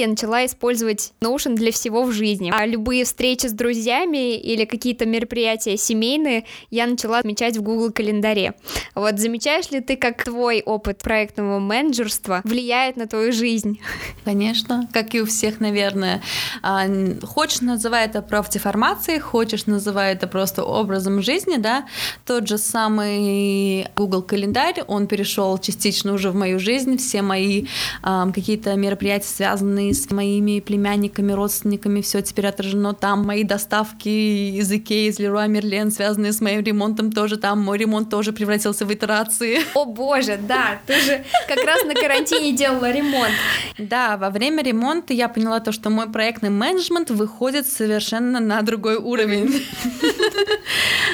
Я 0.00 0.06
начала 0.06 0.46
использовать 0.46 1.12
Notion 1.20 1.56
для 1.56 1.72
всего 1.72 2.04
в 2.04 2.12
жизни. 2.12 2.52
А 2.54 2.64
любые 2.66 3.04
встречи 3.04 3.48
с 3.48 3.52
друзьями 3.52 4.36
или 4.38 4.64
какие-то 4.64 5.06
мероприятия 5.06 5.76
семейные 5.76 6.44
я 6.70 6.86
начала 6.86 7.18
отмечать 7.18 7.56
в 7.56 7.62
Google 7.62 7.90
календаре. 7.90 8.54
Вот 8.94 9.18
замечаешь 9.18 9.72
ли 9.72 9.80
ты, 9.80 9.96
как 9.96 10.22
твой 10.22 10.62
опыт 10.64 10.98
проектного 10.98 11.58
менеджерства 11.58 12.42
влияет 12.44 12.96
на 12.96 13.08
твою 13.08 13.32
жизнь? 13.32 13.80
Конечно, 14.24 14.88
как 14.92 15.16
и 15.16 15.20
у 15.20 15.26
всех, 15.26 15.58
наверное. 15.58 16.22
А, 16.62 16.86
Хочешь, 17.24 17.60
называй 17.60 18.04
это 18.04 18.22
профдеформацией, 18.22 19.18
хочешь, 19.18 19.66
называй 19.66 20.12
это 20.12 20.28
просто 20.28 20.62
образом 20.62 21.22
жизни, 21.22 21.56
да. 21.56 21.86
Тот 22.24 22.46
же 22.46 22.58
самый 22.58 23.88
Google 23.96 24.22
календарь, 24.22 24.80
он 24.86 25.08
перешел 25.08 25.58
частично 25.58 26.12
уже 26.12 26.30
в 26.30 26.36
мою 26.36 26.60
жизнь. 26.60 26.98
Все 26.98 27.20
мои 27.20 27.66
какие-то 28.04 28.76
мероприятия, 28.76 29.26
связанные 29.26 29.87
с 29.92 30.10
моими 30.10 30.60
племянниками, 30.60 31.32
родственниками, 31.32 32.00
все 32.00 32.20
теперь 32.20 32.46
отражено 32.46 32.94
там. 32.94 33.24
Мои 33.24 33.44
доставки 33.44 34.08
из 34.08 34.70
Икеи, 34.72 35.08
из 35.08 35.18
Леруа 35.18 35.46
Мерлен, 35.46 35.90
связанные 35.90 36.32
с 36.32 36.40
моим 36.40 36.62
ремонтом, 36.62 37.12
тоже 37.12 37.36
там. 37.36 37.60
Мой 37.60 37.78
ремонт 37.78 38.10
тоже 38.10 38.32
превратился 38.32 38.84
в 38.84 38.92
итерации. 38.92 39.60
О 39.74 39.84
боже, 39.84 40.38
да, 40.40 40.80
ты 40.86 41.00
же 41.00 41.24
как 41.46 41.64
раз 41.64 41.84
на 41.84 41.94
карантине 41.94 42.52
делала 42.52 42.90
ремонт. 42.90 43.32
Да, 43.78 44.16
во 44.16 44.30
время 44.30 44.62
ремонта 44.62 45.12
я 45.14 45.28
поняла 45.28 45.60
то, 45.60 45.72
что 45.72 45.90
мой 45.90 46.08
проектный 46.08 46.50
менеджмент 46.50 47.10
выходит 47.10 47.66
совершенно 47.66 48.40
на 48.40 48.62
другой 48.62 48.96
уровень. 48.96 49.62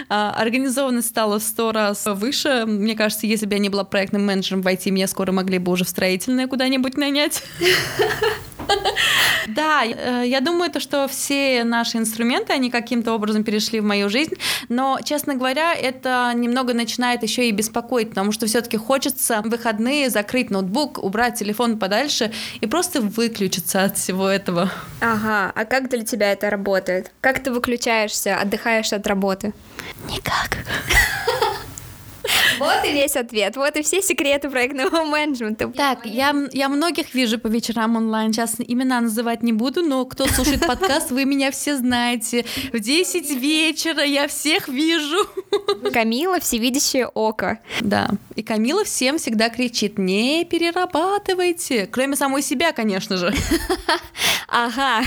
А, 0.08 0.34
Организованность 0.36 1.08
стала 1.08 1.38
в 1.38 1.42
сто 1.42 1.72
раз 1.72 2.04
выше. 2.06 2.64
Мне 2.66 2.94
кажется, 2.94 3.26
если 3.26 3.46
бы 3.46 3.54
я 3.54 3.58
не 3.58 3.68
была 3.68 3.84
проектным 3.84 4.26
менеджером 4.26 4.62
в 4.62 4.66
IT, 4.66 4.90
меня 4.90 5.06
скоро 5.06 5.32
могли 5.32 5.58
бы 5.58 5.72
уже 5.72 5.84
в 5.84 5.88
строительное 5.88 6.46
куда-нибудь 6.46 6.96
нанять. 6.96 7.42
Да, 9.46 9.84
э, 9.84 10.24
я 10.26 10.40
думаю, 10.40 10.70
то, 10.70 10.80
что 10.80 11.06
все 11.08 11.64
наши 11.64 11.98
инструменты, 11.98 12.52
они 12.52 12.70
каким-то 12.70 13.12
образом 13.12 13.44
перешли 13.44 13.80
в 13.80 13.84
мою 13.84 14.08
жизнь, 14.08 14.34
но, 14.68 14.98
честно 15.04 15.34
говоря, 15.34 15.74
это 15.74 16.32
немного 16.34 16.74
начинает 16.74 17.22
еще 17.22 17.48
и 17.48 17.52
беспокоить, 17.52 18.10
потому 18.10 18.32
что 18.32 18.46
все-таки 18.46 18.76
хочется 18.76 19.42
в 19.42 19.48
выходные 19.48 20.10
закрыть 20.10 20.50
ноутбук, 20.50 20.98
убрать 21.02 21.38
телефон 21.38 21.78
подальше 21.78 22.32
и 22.60 22.66
просто 22.66 23.00
выключиться 23.00 23.84
от 23.84 23.98
всего 23.98 24.28
этого. 24.28 24.70
Ага, 25.00 25.52
а 25.54 25.64
как 25.64 25.90
для 25.90 26.04
тебя 26.04 26.32
это 26.32 26.50
работает? 26.50 27.10
Как 27.20 27.42
ты 27.42 27.52
выключаешься, 27.52 28.38
отдыхаешь 28.40 28.92
от 28.92 29.06
работы? 29.06 29.52
Никак. 30.08 30.58
Вот 32.58 32.84
и 32.84 32.92
весь 32.92 33.16
ответ, 33.16 33.56
вот 33.56 33.76
и 33.76 33.82
все 33.82 34.02
секреты 34.02 34.50
проектного 34.50 35.04
менеджмента. 35.04 35.68
Так, 35.68 36.06
я, 36.06 36.34
я 36.52 36.68
многих 36.68 37.14
вижу 37.14 37.38
по 37.38 37.48
вечерам 37.48 37.96
онлайн, 37.96 38.32
сейчас 38.32 38.56
имена 38.58 39.00
называть 39.00 39.42
не 39.42 39.52
буду, 39.52 39.82
но 39.82 40.04
кто 40.04 40.26
слушает 40.26 40.60
подкаст, 40.66 41.10
вы 41.10 41.24
меня 41.24 41.50
все 41.50 41.76
знаете. 41.76 42.44
В 42.72 42.78
10 42.78 43.30
вечера 43.30 44.02
я 44.02 44.28
всех 44.28 44.68
вижу. 44.68 45.18
Камила 45.92 46.40
всевидящее 46.40 47.06
око. 47.06 47.58
Да, 47.80 48.08
и 48.34 48.42
Камила 48.42 48.84
всем 48.84 49.18
всегда 49.18 49.48
кричит, 49.48 49.98
не 49.98 50.44
перерабатывайте, 50.44 51.86
кроме 51.86 52.16
самой 52.16 52.42
себя, 52.42 52.72
конечно 52.72 53.16
же. 53.16 53.32
Ага. 54.46 55.02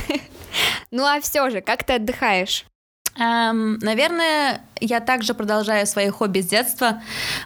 Ну 0.92 1.06
а 1.06 1.22
все 1.22 1.50
же, 1.50 1.62
как 1.62 1.84
ты 1.84 1.94
отдыхаешь? 1.94 2.66
Эм, 3.20 3.80
наверное, 3.80 4.62
я 4.82 5.00
также 5.00 5.34
продолжаю 5.34 5.86
свои 5.88 6.10
хобби 6.10 6.40
с 6.40 6.48
детства. 6.48 7.02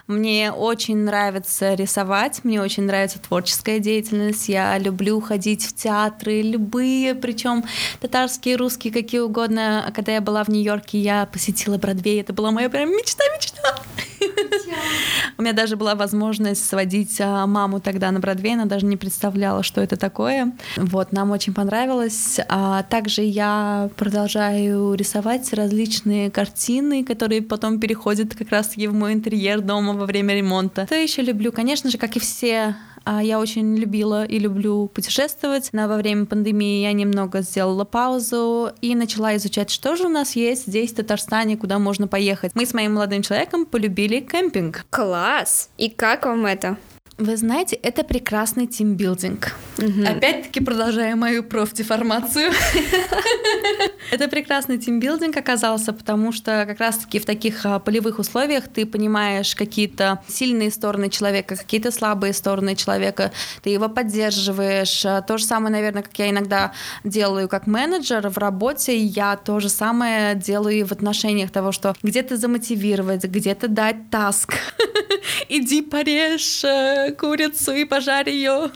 Мне 0.06 0.52
очень 0.52 0.98
нравится 0.98 1.74
рисовать, 1.74 2.44
мне 2.44 2.60
очень 2.60 2.84
нравится 2.84 3.18
творческая 3.18 3.78
деятельность. 3.78 4.48
Я 4.48 4.78
люблю 4.78 5.20
ходить 5.20 5.64
в 5.64 5.74
театры, 5.74 6.42
любые, 6.42 7.14
причем 7.14 7.64
татарские, 8.00 8.56
русские, 8.56 8.92
какие 8.92 9.20
угодно. 9.20 9.84
А 9.86 9.92
когда 9.92 10.12
я 10.12 10.20
была 10.20 10.44
в 10.44 10.48
Нью-Йорке, 10.48 10.98
я 10.98 11.26
посетила 11.26 11.78
Бродвей. 11.78 12.20
Это 12.20 12.32
была 12.32 12.50
моя 12.50 12.68
прям 12.68 12.90
мечта, 12.90 13.24
мечта. 13.34 13.76
У 15.38 15.42
меня 15.42 15.52
даже 15.52 15.76
была 15.76 15.94
возможность 15.94 16.64
сводить 16.64 17.20
а, 17.20 17.46
маму 17.46 17.80
тогда 17.80 18.10
на 18.10 18.20
Бродвей, 18.20 18.54
она 18.54 18.66
даже 18.66 18.86
не 18.86 18.96
представляла, 18.96 19.62
что 19.62 19.80
это 19.80 19.96
такое. 19.96 20.52
Вот, 20.76 21.12
нам 21.12 21.30
очень 21.30 21.54
понравилось. 21.54 22.40
А 22.48 22.82
также 22.84 23.22
я 23.22 23.90
продолжаю 23.96 24.94
рисовать 24.94 25.52
различные 25.52 26.30
картины, 26.30 27.04
которые 27.04 27.21
потом 27.42 27.80
переходят 27.80 28.34
как 28.34 28.50
раз-таки 28.50 28.86
в 28.86 28.94
мой 28.94 29.12
интерьер 29.12 29.60
дома 29.60 29.94
во 29.94 30.06
время 30.06 30.34
ремонта. 30.34 30.86
Что 30.86 30.94
еще 30.94 31.22
люблю? 31.22 31.52
Конечно 31.52 31.90
же, 31.90 31.98
как 31.98 32.16
и 32.16 32.20
все 32.20 32.76
а, 33.04 33.22
я 33.22 33.38
очень 33.40 33.76
любила 33.76 34.24
и 34.24 34.38
люблю 34.38 34.88
путешествовать. 34.88 35.70
Но 35.72 35.88
во 35.88 35.96
время 35.96 36.26
пандемии 36.26 36.82
я 36.82 36.92
немного 36.92 37.42
сделала 37.42 37.84
паузу 37.84 38.70
и 38.80 38.94
начала 38.94 39.36
изучать, 39.36 39.70
что 39.70 39.96
же 39.96 40.04
у 40.04 40.08
нас 40.08 40.36
есть 40.36 40.66
здесь, 40.66 40.92
в 40.92 40.96
Татарстане, 40.96 41.56
куда 41.56 41.78
можно 41.78 42.06
поехать. 42.08 42.52
Мы 42.54 42.66
с 42.66 42.74
моим 42.74 42.94
молодым 42.94 43.22
человеком 43.22 43.66
полюбили 43.66 44.20
кемпинг. 44.20 44.86
Класс! 44.90 45.70
И 45.78 45.88
как 45.88 46.26
вам 46.26 46.46
это? 46.46 46.76
Вы 47.18 47.36
знаете, 47.36 47.76
это 47.76 48.04
прекрасный 48.04 48.66
тимбилдинг. 48.66 49.54
Угу. 49.78 50.06
Опять-таки 50.06 50.60
продолжаю 50.60 51.16
мою 51.16 51.44
профдеформацию. 51.44 52.50
Это 54.10 54.28
прекрасный 54.28 54.78
тимбилдинг 54.78 55.36
оказался, 55.36 55.92
потому 55.92 56.32
что 56.32 56.64
как 56.66 56.78
раз-таки 56.80 57.18
в 57.18 57.24
таких 57.24 57.64
а, 57.64 57.78
полевых 57.78 58.18
условиях 58.18 58.68
ты 58.68 58.84
понимаешь 58.84 59.54
какие-то 59.54 60.22
сильные 60.28 60.70
стороны 60.70 61.08
человека, 61.08 61.56
какие-то 61.56 61.90
слабые 61.90 62.32
стороны 62.32 62.76
человека, 62.76 63.32
ты 63.62 63.70
его 63.70 63.88
поддерживаешь. 63.88 65.04
А, 65.06 65.22
то 65.22 65.38
же 65.38 65.44
самое, 65.44 65.72
наверное, 65.72 66.02
как 66.02 66.18
я 66.18 66.30
иногда 66.30 66.72
делаю 67.04 67.48
как 67.48 67.66
менеджер 67.66 68.28
в 68.28 68.38
работе, 68.38 68.96
я 68.96 69.36
то 69.36 69.60
же 69.60 69.68
самое 69.68 70.34
делаю 70.34 70.86
в 70.86 70.92
отношениях 70.92 71.50
того, 71.50 71.72
что 71.72 71.94
где-то 72.02 72.36
замотивировать, 72.36 73.24
где-то 73.24 73.68
дать 73.68 74.10
task. 74.10 74.54
Иди 75.48 75.82
порежь 75.82 76.64
курицу 77.10 77.72
и 77.72 77.84
пожарь 77.84 78.30
ее. 78.30 78.70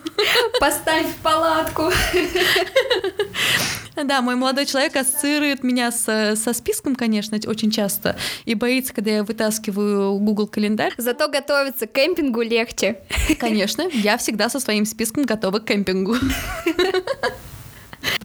Поставь 0.61 1.06
в 1.06 1.16
палатку. 1.23 1.90
Да, 4.04 4.21
мой 4.21 4.35
молодой 4.35 4.66
человек 4.66 4.95
ассоциирует 4.97 5.64
меня 5.64 5.90
с, 5.90 6.37
со 6.37 6.52
списком, 6.52 6.95
конечно, 6.95 7.38
очень 7.47 7.71
часто, 7.71 8.16
и 8.45 8.54
боится, 8.54 8.92
когда 8.92 9.11
я 9.11 9.25
вытаскиваю 9.25 10.18
Google 10.18 10.49
календарь. 10.49 10.92
Зато 10.99 11.28
готовиться 11.28 11.87
к 11.87 11.92
кемпингу 11.92 12.42
легче. 12.42 13.00
Конечно, 13.38 13.88
я 13.92 14.18
всегда 14.18 14.50
со 14.50 14.61
своим 14.61 14.85
списком 14.85 15.25
готова 15.25 15.61
к 15.61 15.64
кемпингу. 15.64 16.16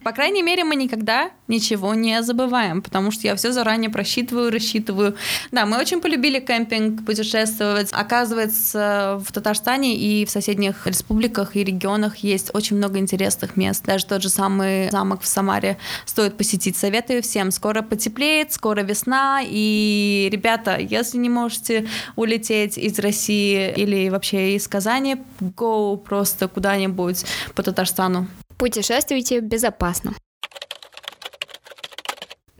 По 0.02 0.12
крайней 0.12 0.42
мере, 0.42 0.64
мы 0.64 0.74
никогда 0.74 1.30
ничего 1.48 1.94
не 1.94 2.22
забываем, 2.22 2.82
потому 2.82 3.10
что 3.10 3.26
я 3.26 3.36
все 3.36 3.52
заранее 3.52 3.90
просчитываю, 3.90 4.50
рассчитываю. 4.50 5.14
Да, 5.52 5.66
мы 5.66 5.78
очень 5.78 6.00
полюбили 6.00 6.40
кемпинг, 6.40 7.04
путешествовать. 7.04 7.90
Оказывается, 7.92 9.22
в 9.24 9.32
Татарстане 9.32 9.96
и 9.96 10.24
в 10.24 10.30
соседних 10.30 10.86
республиках 10.86 11.56
и 11.56 11.64
регионах 11.64 12.18
есть 12.18 12.50
очень 12.54 12.76
много 12.76 12.98
интересных 12.98 13.56
мест. 13.56 13.84
Даже 13.84 14.06
тот 14.06 14.22
же 14.22 14.28
самый 14.28 14.90
замок 14.90 15.22
в 15.22 15.26
Самаре 15.26 15.78
стоит 16.04 16.36
посетить. 16.36 16.76
Советую 16.76 17.22
всем. 17.22 17.50
Скоро 17.50 17.82
потеплеет, 17.82 18.52
скоро 18.52 18.80
весна. 18.80 19.40
И, 19.44 20.28
ребята, 20.32 20.78
если 20.78 21.18
не 21.18 21.28
можете 21.28 21.86
улететь 22.16 22.78
из 22.78 22.98
России 22.98 23.72
или 23.76 24.08
вообще 24.08 24.56
из 24.56 24.66
Казани, 24.66 25.16
go 25.40 25.96
просто 25.96 26.48
куда-нибудь 26.48 27.24
по 27.54 27.62
Татарстану. 27.62 28.26
Путешествуйте 28.58 29.40
безопасно. 29.40 30.14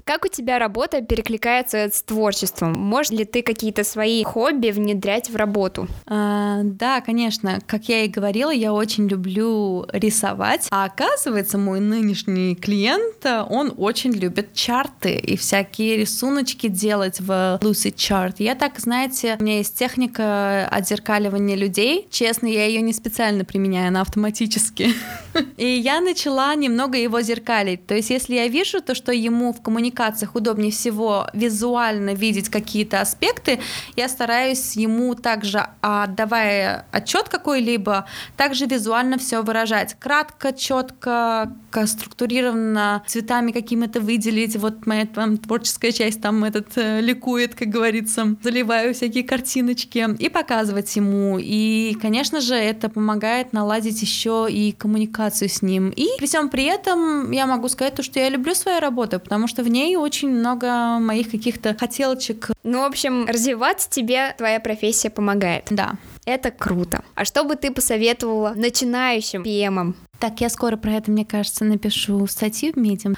Как 0.05 0.25
у 0.25 0.29
тебя 0.29 0.59
работа 0.59 1.01
перекликается 1.01 1.89
с 1.93 2.03
творчеством? 2.03 2.73
Можешь 2.73 3.13
ли 3.13 3.25
ты 3.25 3.43
какие-то 3.43 3.85
свои 3.85 4.25
хобби 4.25 4.71
внедрять 4.71 5.31
в 5.31 5.37
работу? 5.37 5.87
А, 6.07 6.63
да, 6.65 7.01
конечно. 7.01 7.61
Как 7.67 7.89
я 7.89 8.05
и 8.05 8.09
говорила, 8.09 8.51
я 8.51 8.73
очень 8.73 9.07
люблю 9.07 9.87
рисовать. 9.93 10.67
А 10.71 10.87
оказывается, 10.87 11.57
мой 11.57 11.79
нынешний 11.79 12.57
клиент, 12.57 13.25
он 13.49 13.73
очень 13.77 14.13
любит 14.13 14.55
чарты 14.55 15.15
и 15.15 15.37
всякие 15.37 15.99
рисуночки 15.99 16.67
делать 16.67 17.21
в 17.21 17.61
Lucy 17.63 17.95
Chart. 17.95 18.35
Я 18.39 18.57
так, 18.57 18.81
знаете, 18.81 19.37
у 19.39 19.43
меня 19.43 19.59
есть 19.59 19.79
техника 19.79 20.67
отзеркаливания 20.69 21.57
людей. 21.57 22.09
Честно, 22.11 22.49
я 22.49 22.67
ее 22.67 22.81
не 22.81 22.93
специально 22.93 23.45
применяю, 23.45 23.89
она 23.89 24.01
автоматически. 24.01 24.95
И 25.57 25.67
я 25.67 26.01
начала 26.01 26.55
немного 26.57 26.99
его 26.99 27.21
зеркалить. 27.23 27.87
То 27.87 27.95
есть, 27.95 28.11
если 28.11 28.35
я 28.35 28.49
вижу 28.49 28.81
то, 28.81 28.95
что 28.95 29.13
ему 29.13 29.53
в 29.53 29.63
коммуникации 29.63 29.92
коммуникациях 29.93 30.35
удобнее 30.35 30.73
всего 30.73 31.27
визуально 31.33 32.15
видеть 32.15 32.49
какие-то 32.49 33.01
аспекты, 33.01 33.61
я 33.97 34.09
стараюсь 34.09 34.77
ему 34.77 35.15
также, 35.15 35.67
отдавая 35.81 36.87
отчет 36.93 37.29
какой-либо, 37.29 38.07
также 38.37 38.67
визуально 38.67 39.19
все 39.19 39.43
выражать. 39.43 39.97
Кратко, 39.99 40.53
четко, 40.53 41.53
структурированно, 41.87 43.03
цветами 43.07 43.53
какими-то 43.53 44.01
выделить. 44.01 44.57
Вот 44.57 44.87
моя 44.87 45.07
там 45.07 45.37
творческая 45.37 45.93
часть 45.93 46.21
там 46.21 46.45
этот 46.45 46.77
э, 46.77 47.01
ликует, 47.01 47.55
как 47.55 47.69
говорится. 47.69 48.37
Заливаю 48.43 48.95
всякие 48.95 49.25
картиночки 49.25 50.09
и 50.19 50.29
показывать 50.29 50.95
ему. 50.97 51.39
И, 51.41 51.97
конечно 52.01 52.41
же, 52.41 52.55
это 52.55 52.89
помогает 52.89 53.53
наладить 53.53 54.01
еще 54.03 54.47
и 54.51 54.73
коммуникацию 54.73 55.49
с 55.49 55.63
ним. 55.63 55.91
И 55.91 56.09
при 56.19 56.27
всем 56.27 56.49
при 56.49 56.65
этом 56.65 57.31
я 57.31 57.47
могу 57.47 57.69
сказать 57.69 57.95
то, 57.95 58.03
что 58.03 58.21
я 58.21 58.29
люблю 58.29 58.55
свою 58.55 58.81
работу, 58.81 59.21
потому 59.21 59.47
что 59.49 59.63
в 59.63 59.69
ней 59.69 59.82
ней 59.83 59.97
очень 59.97 60.29
много 60.31 60.99
моих 60.99 61.31
каких-то 61.31 61.75
хотелочек. 61.79 62.51
Ну, 62.63 62.81
в 62.81 62.85
общем, 62.85 63.27
развиваться 63.27 63.91
тебе 63.91 64.35
твоя 64.39 64.61
профессия 64.61 65.11
помогает. 65.11 65.67
Да. 65.71 65.95
Это 66.25 66.51
круто. 66.51 67.03
А 67.15 67.25
что 67.25 67.45
бы 67.45 67.57
ты 67.57 67.73
посоветовала 67.73 68.53
начинающим 68.55 69.43
PM? 69.43 69.95
Так, 70.23 70.41
я 70.41 70.49
скоро 70.51 70.77
про 70.77 70.93
это, 70.93 71.11
мне 71.11 71.25
кажется, 71.25 71.65
напишу 71.65 72.25
статью 72.29 72.73
в 72.73 72.77
Medium. 72.77 73.17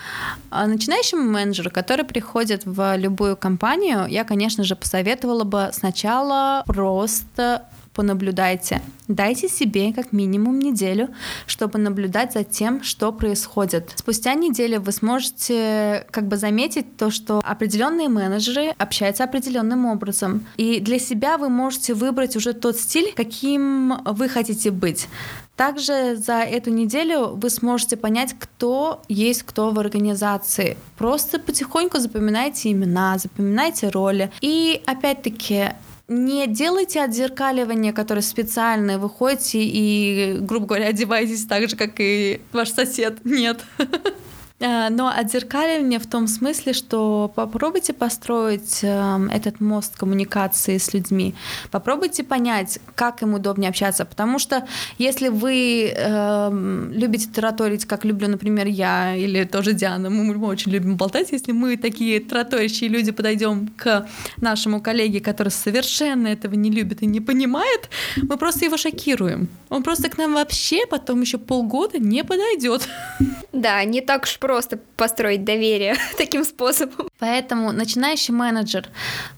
А 0.49 0.67
начинающему 0.67 1.23
менеджеру, 1.23 1.71
который 1.71 2.07
приходит 2.07 2.63
в 2.65 2.97
любую 2.97 3.37
компанию, 3.37 4.07
я, 4.09 4.25
конечно 4.25 4.65
же, 4.65 4.75
посоветовала 4.75 5.45
бы 5.45 5.69
сначала 5.75 6.63
просто 6.67 7.67
понаблюдайте. 7.93 8.81
Дайте 9.07 9.49
себе 9.49 9.93
как 9.93 10.13
минимум 10.13 10.59
неделю, 10.59 11.11
чтобы 11.47 11.79
наблюдать 11.79 12.33
за 12.33 12.43
тем, 12.43 12.83
что 12.83 13.13
происходит. 13.13 13.93
Спустя 13.97 14.33
неделю 14.35 14.81
вы 14.81 14.91
сможете 14.91 16.07
как 16.11 16.27
бы 16.27 16.39
заметить 16.39 16.97
то, 16.97 17.11
что 17.11 17.43
определенные 17.45 18.09
менеджеры 18.09 18.75
общаются 18.79 19.25
определенным 19.25 19.85
образом. 19.85 20.47
И 20.57 20.81
для 20.81 20.99
себя 20.99 21.37
вы 21.37 21.51
можете 21.51 21.93
выбрать 21.93 22.35
уже 22.35 22.55
тот 22.55 22.79
стиль, 22.79 23.13
каким 23.15 24.03
вы 24.05 24.29
хотите 24.29 24.71
быть. 24.71 25.07
Также 25.57 26.17
за 26.17 26.41
эту 26.41 26.71
неделю 26.71 27.29
вы 27.35 27.49
сможете 27.49 27.97
понять, 27.97 28.35
кто 28.39 29.03
есть 29.09 29.45
кто 29.45 29.71
в 29.71 29.79
организации. 29.79 30.77
Просто 30.99 31.39
потихоньку 31.39 31.99
запоминайте 31.99 32.73
имена, 32.73 33.19
запоминайте 33.19 33.89
роли. 33.89 34.33
И 34.41 34.83
опять-таки 34.85 35.71
не 36.09 36.47
делайте 36.47 37.03
отзеркаливание, 37.03 37.93
которое 37.93 38.21
специальное, 38.21 38.99
вы 38.99 39.09
ходите 39.09 39.63
и, 39.63 40.39
грубо 40.41 40.67
говоря, 40.67 40.89
одеваетесь 40.89 41.47
так 41.47 41.69
же, 41.69 41.77
как 41.77 41.95
и 41.99 42.41
ваш 42.53 42.71
сосед. 42.71 43.25
Нет. 43.25 43.65
А, 44.61 44.89
но 44.89 45.09
отзеркаливание 45.09 45.99
в 45.99 46.07
том 46.07 46.29
смысле, 46.29 46.73
что 46.75 47.33
попробуйте 47.35 47.93
построить 47.93 48.81
эм, 48.83 49.29
этот 49.29 49.61
мост 49.61 49.97
коммуникации 49.97 50.79
с 50.79 50.95
людьми, 50.95 51.35
попробуйте 51.73 52.23
понять, 52.23 52.79
как 52.95 53.23
им 53.23 53.35
удобнее 53.35 53.71
общаться, 53.71 54.05
потому 54.05 54.39
что 54.39 54.67
если 54.97 55.29
вы 55.29 55.93
э, 55.95 56.89
любите 56.93 57.29
тараторить, 57.35 57.85
как 57.85 58.05
люблю, 58.05 58.29
например, 58.29 58.69
я 58.69 59.17
или 59.17 59.43
тоже 59.43 59.73
Диана, 59.73 60.09
мы, 60.09 60.23
мы 60.35 60.47
очень 60.47 60.71
любим 60.71 60.97
болтать, 60.97 61.33
если 61.33 61.51
мы 61.51 61.77
такие 61.77 62.21
тараторящие 62.21 62.89
люди 62.89 63.11
подойдем 63.11 63.69
к 63.77 64.07
нашему 64.37 64.81
коллеге, 64.81 65.19
который 65.19 65.49
совершенно 65.49 66.29
этого 66.29 66.55
не 66.55 66.71
любит 66.71 67.03
и 67.03 67.07
не 67.07 67.21
понимает, 67.21 67.91
мы 68.17 68.37
просто 68.37 68.67
его 68.67 68.77
шокируем. 68.77 69.49
Он 69.69 69.83
просто 69.83 70.09
к 70.09 70.17
нам 70.17 70.35
вообще 70.35 70.87
потом 70.87 71.23
еще 71.23 71.39
полгода 71.39 71.99
не 71.99 72.23
подойдет. 72.23 72.89
Да, 73.53 73.83
не 73.85 74.01
так 74.01 74.23
уж 74.23 74.39
просто 74.45 74.79
построить 74.97 75.45
доверие 75.45 75.97
таким 76.19 76.45
способом. 76.45 77.09
Поэтому 77.19 77.73
начинающий 77.73 78.35
менеджер, 78.35 78.89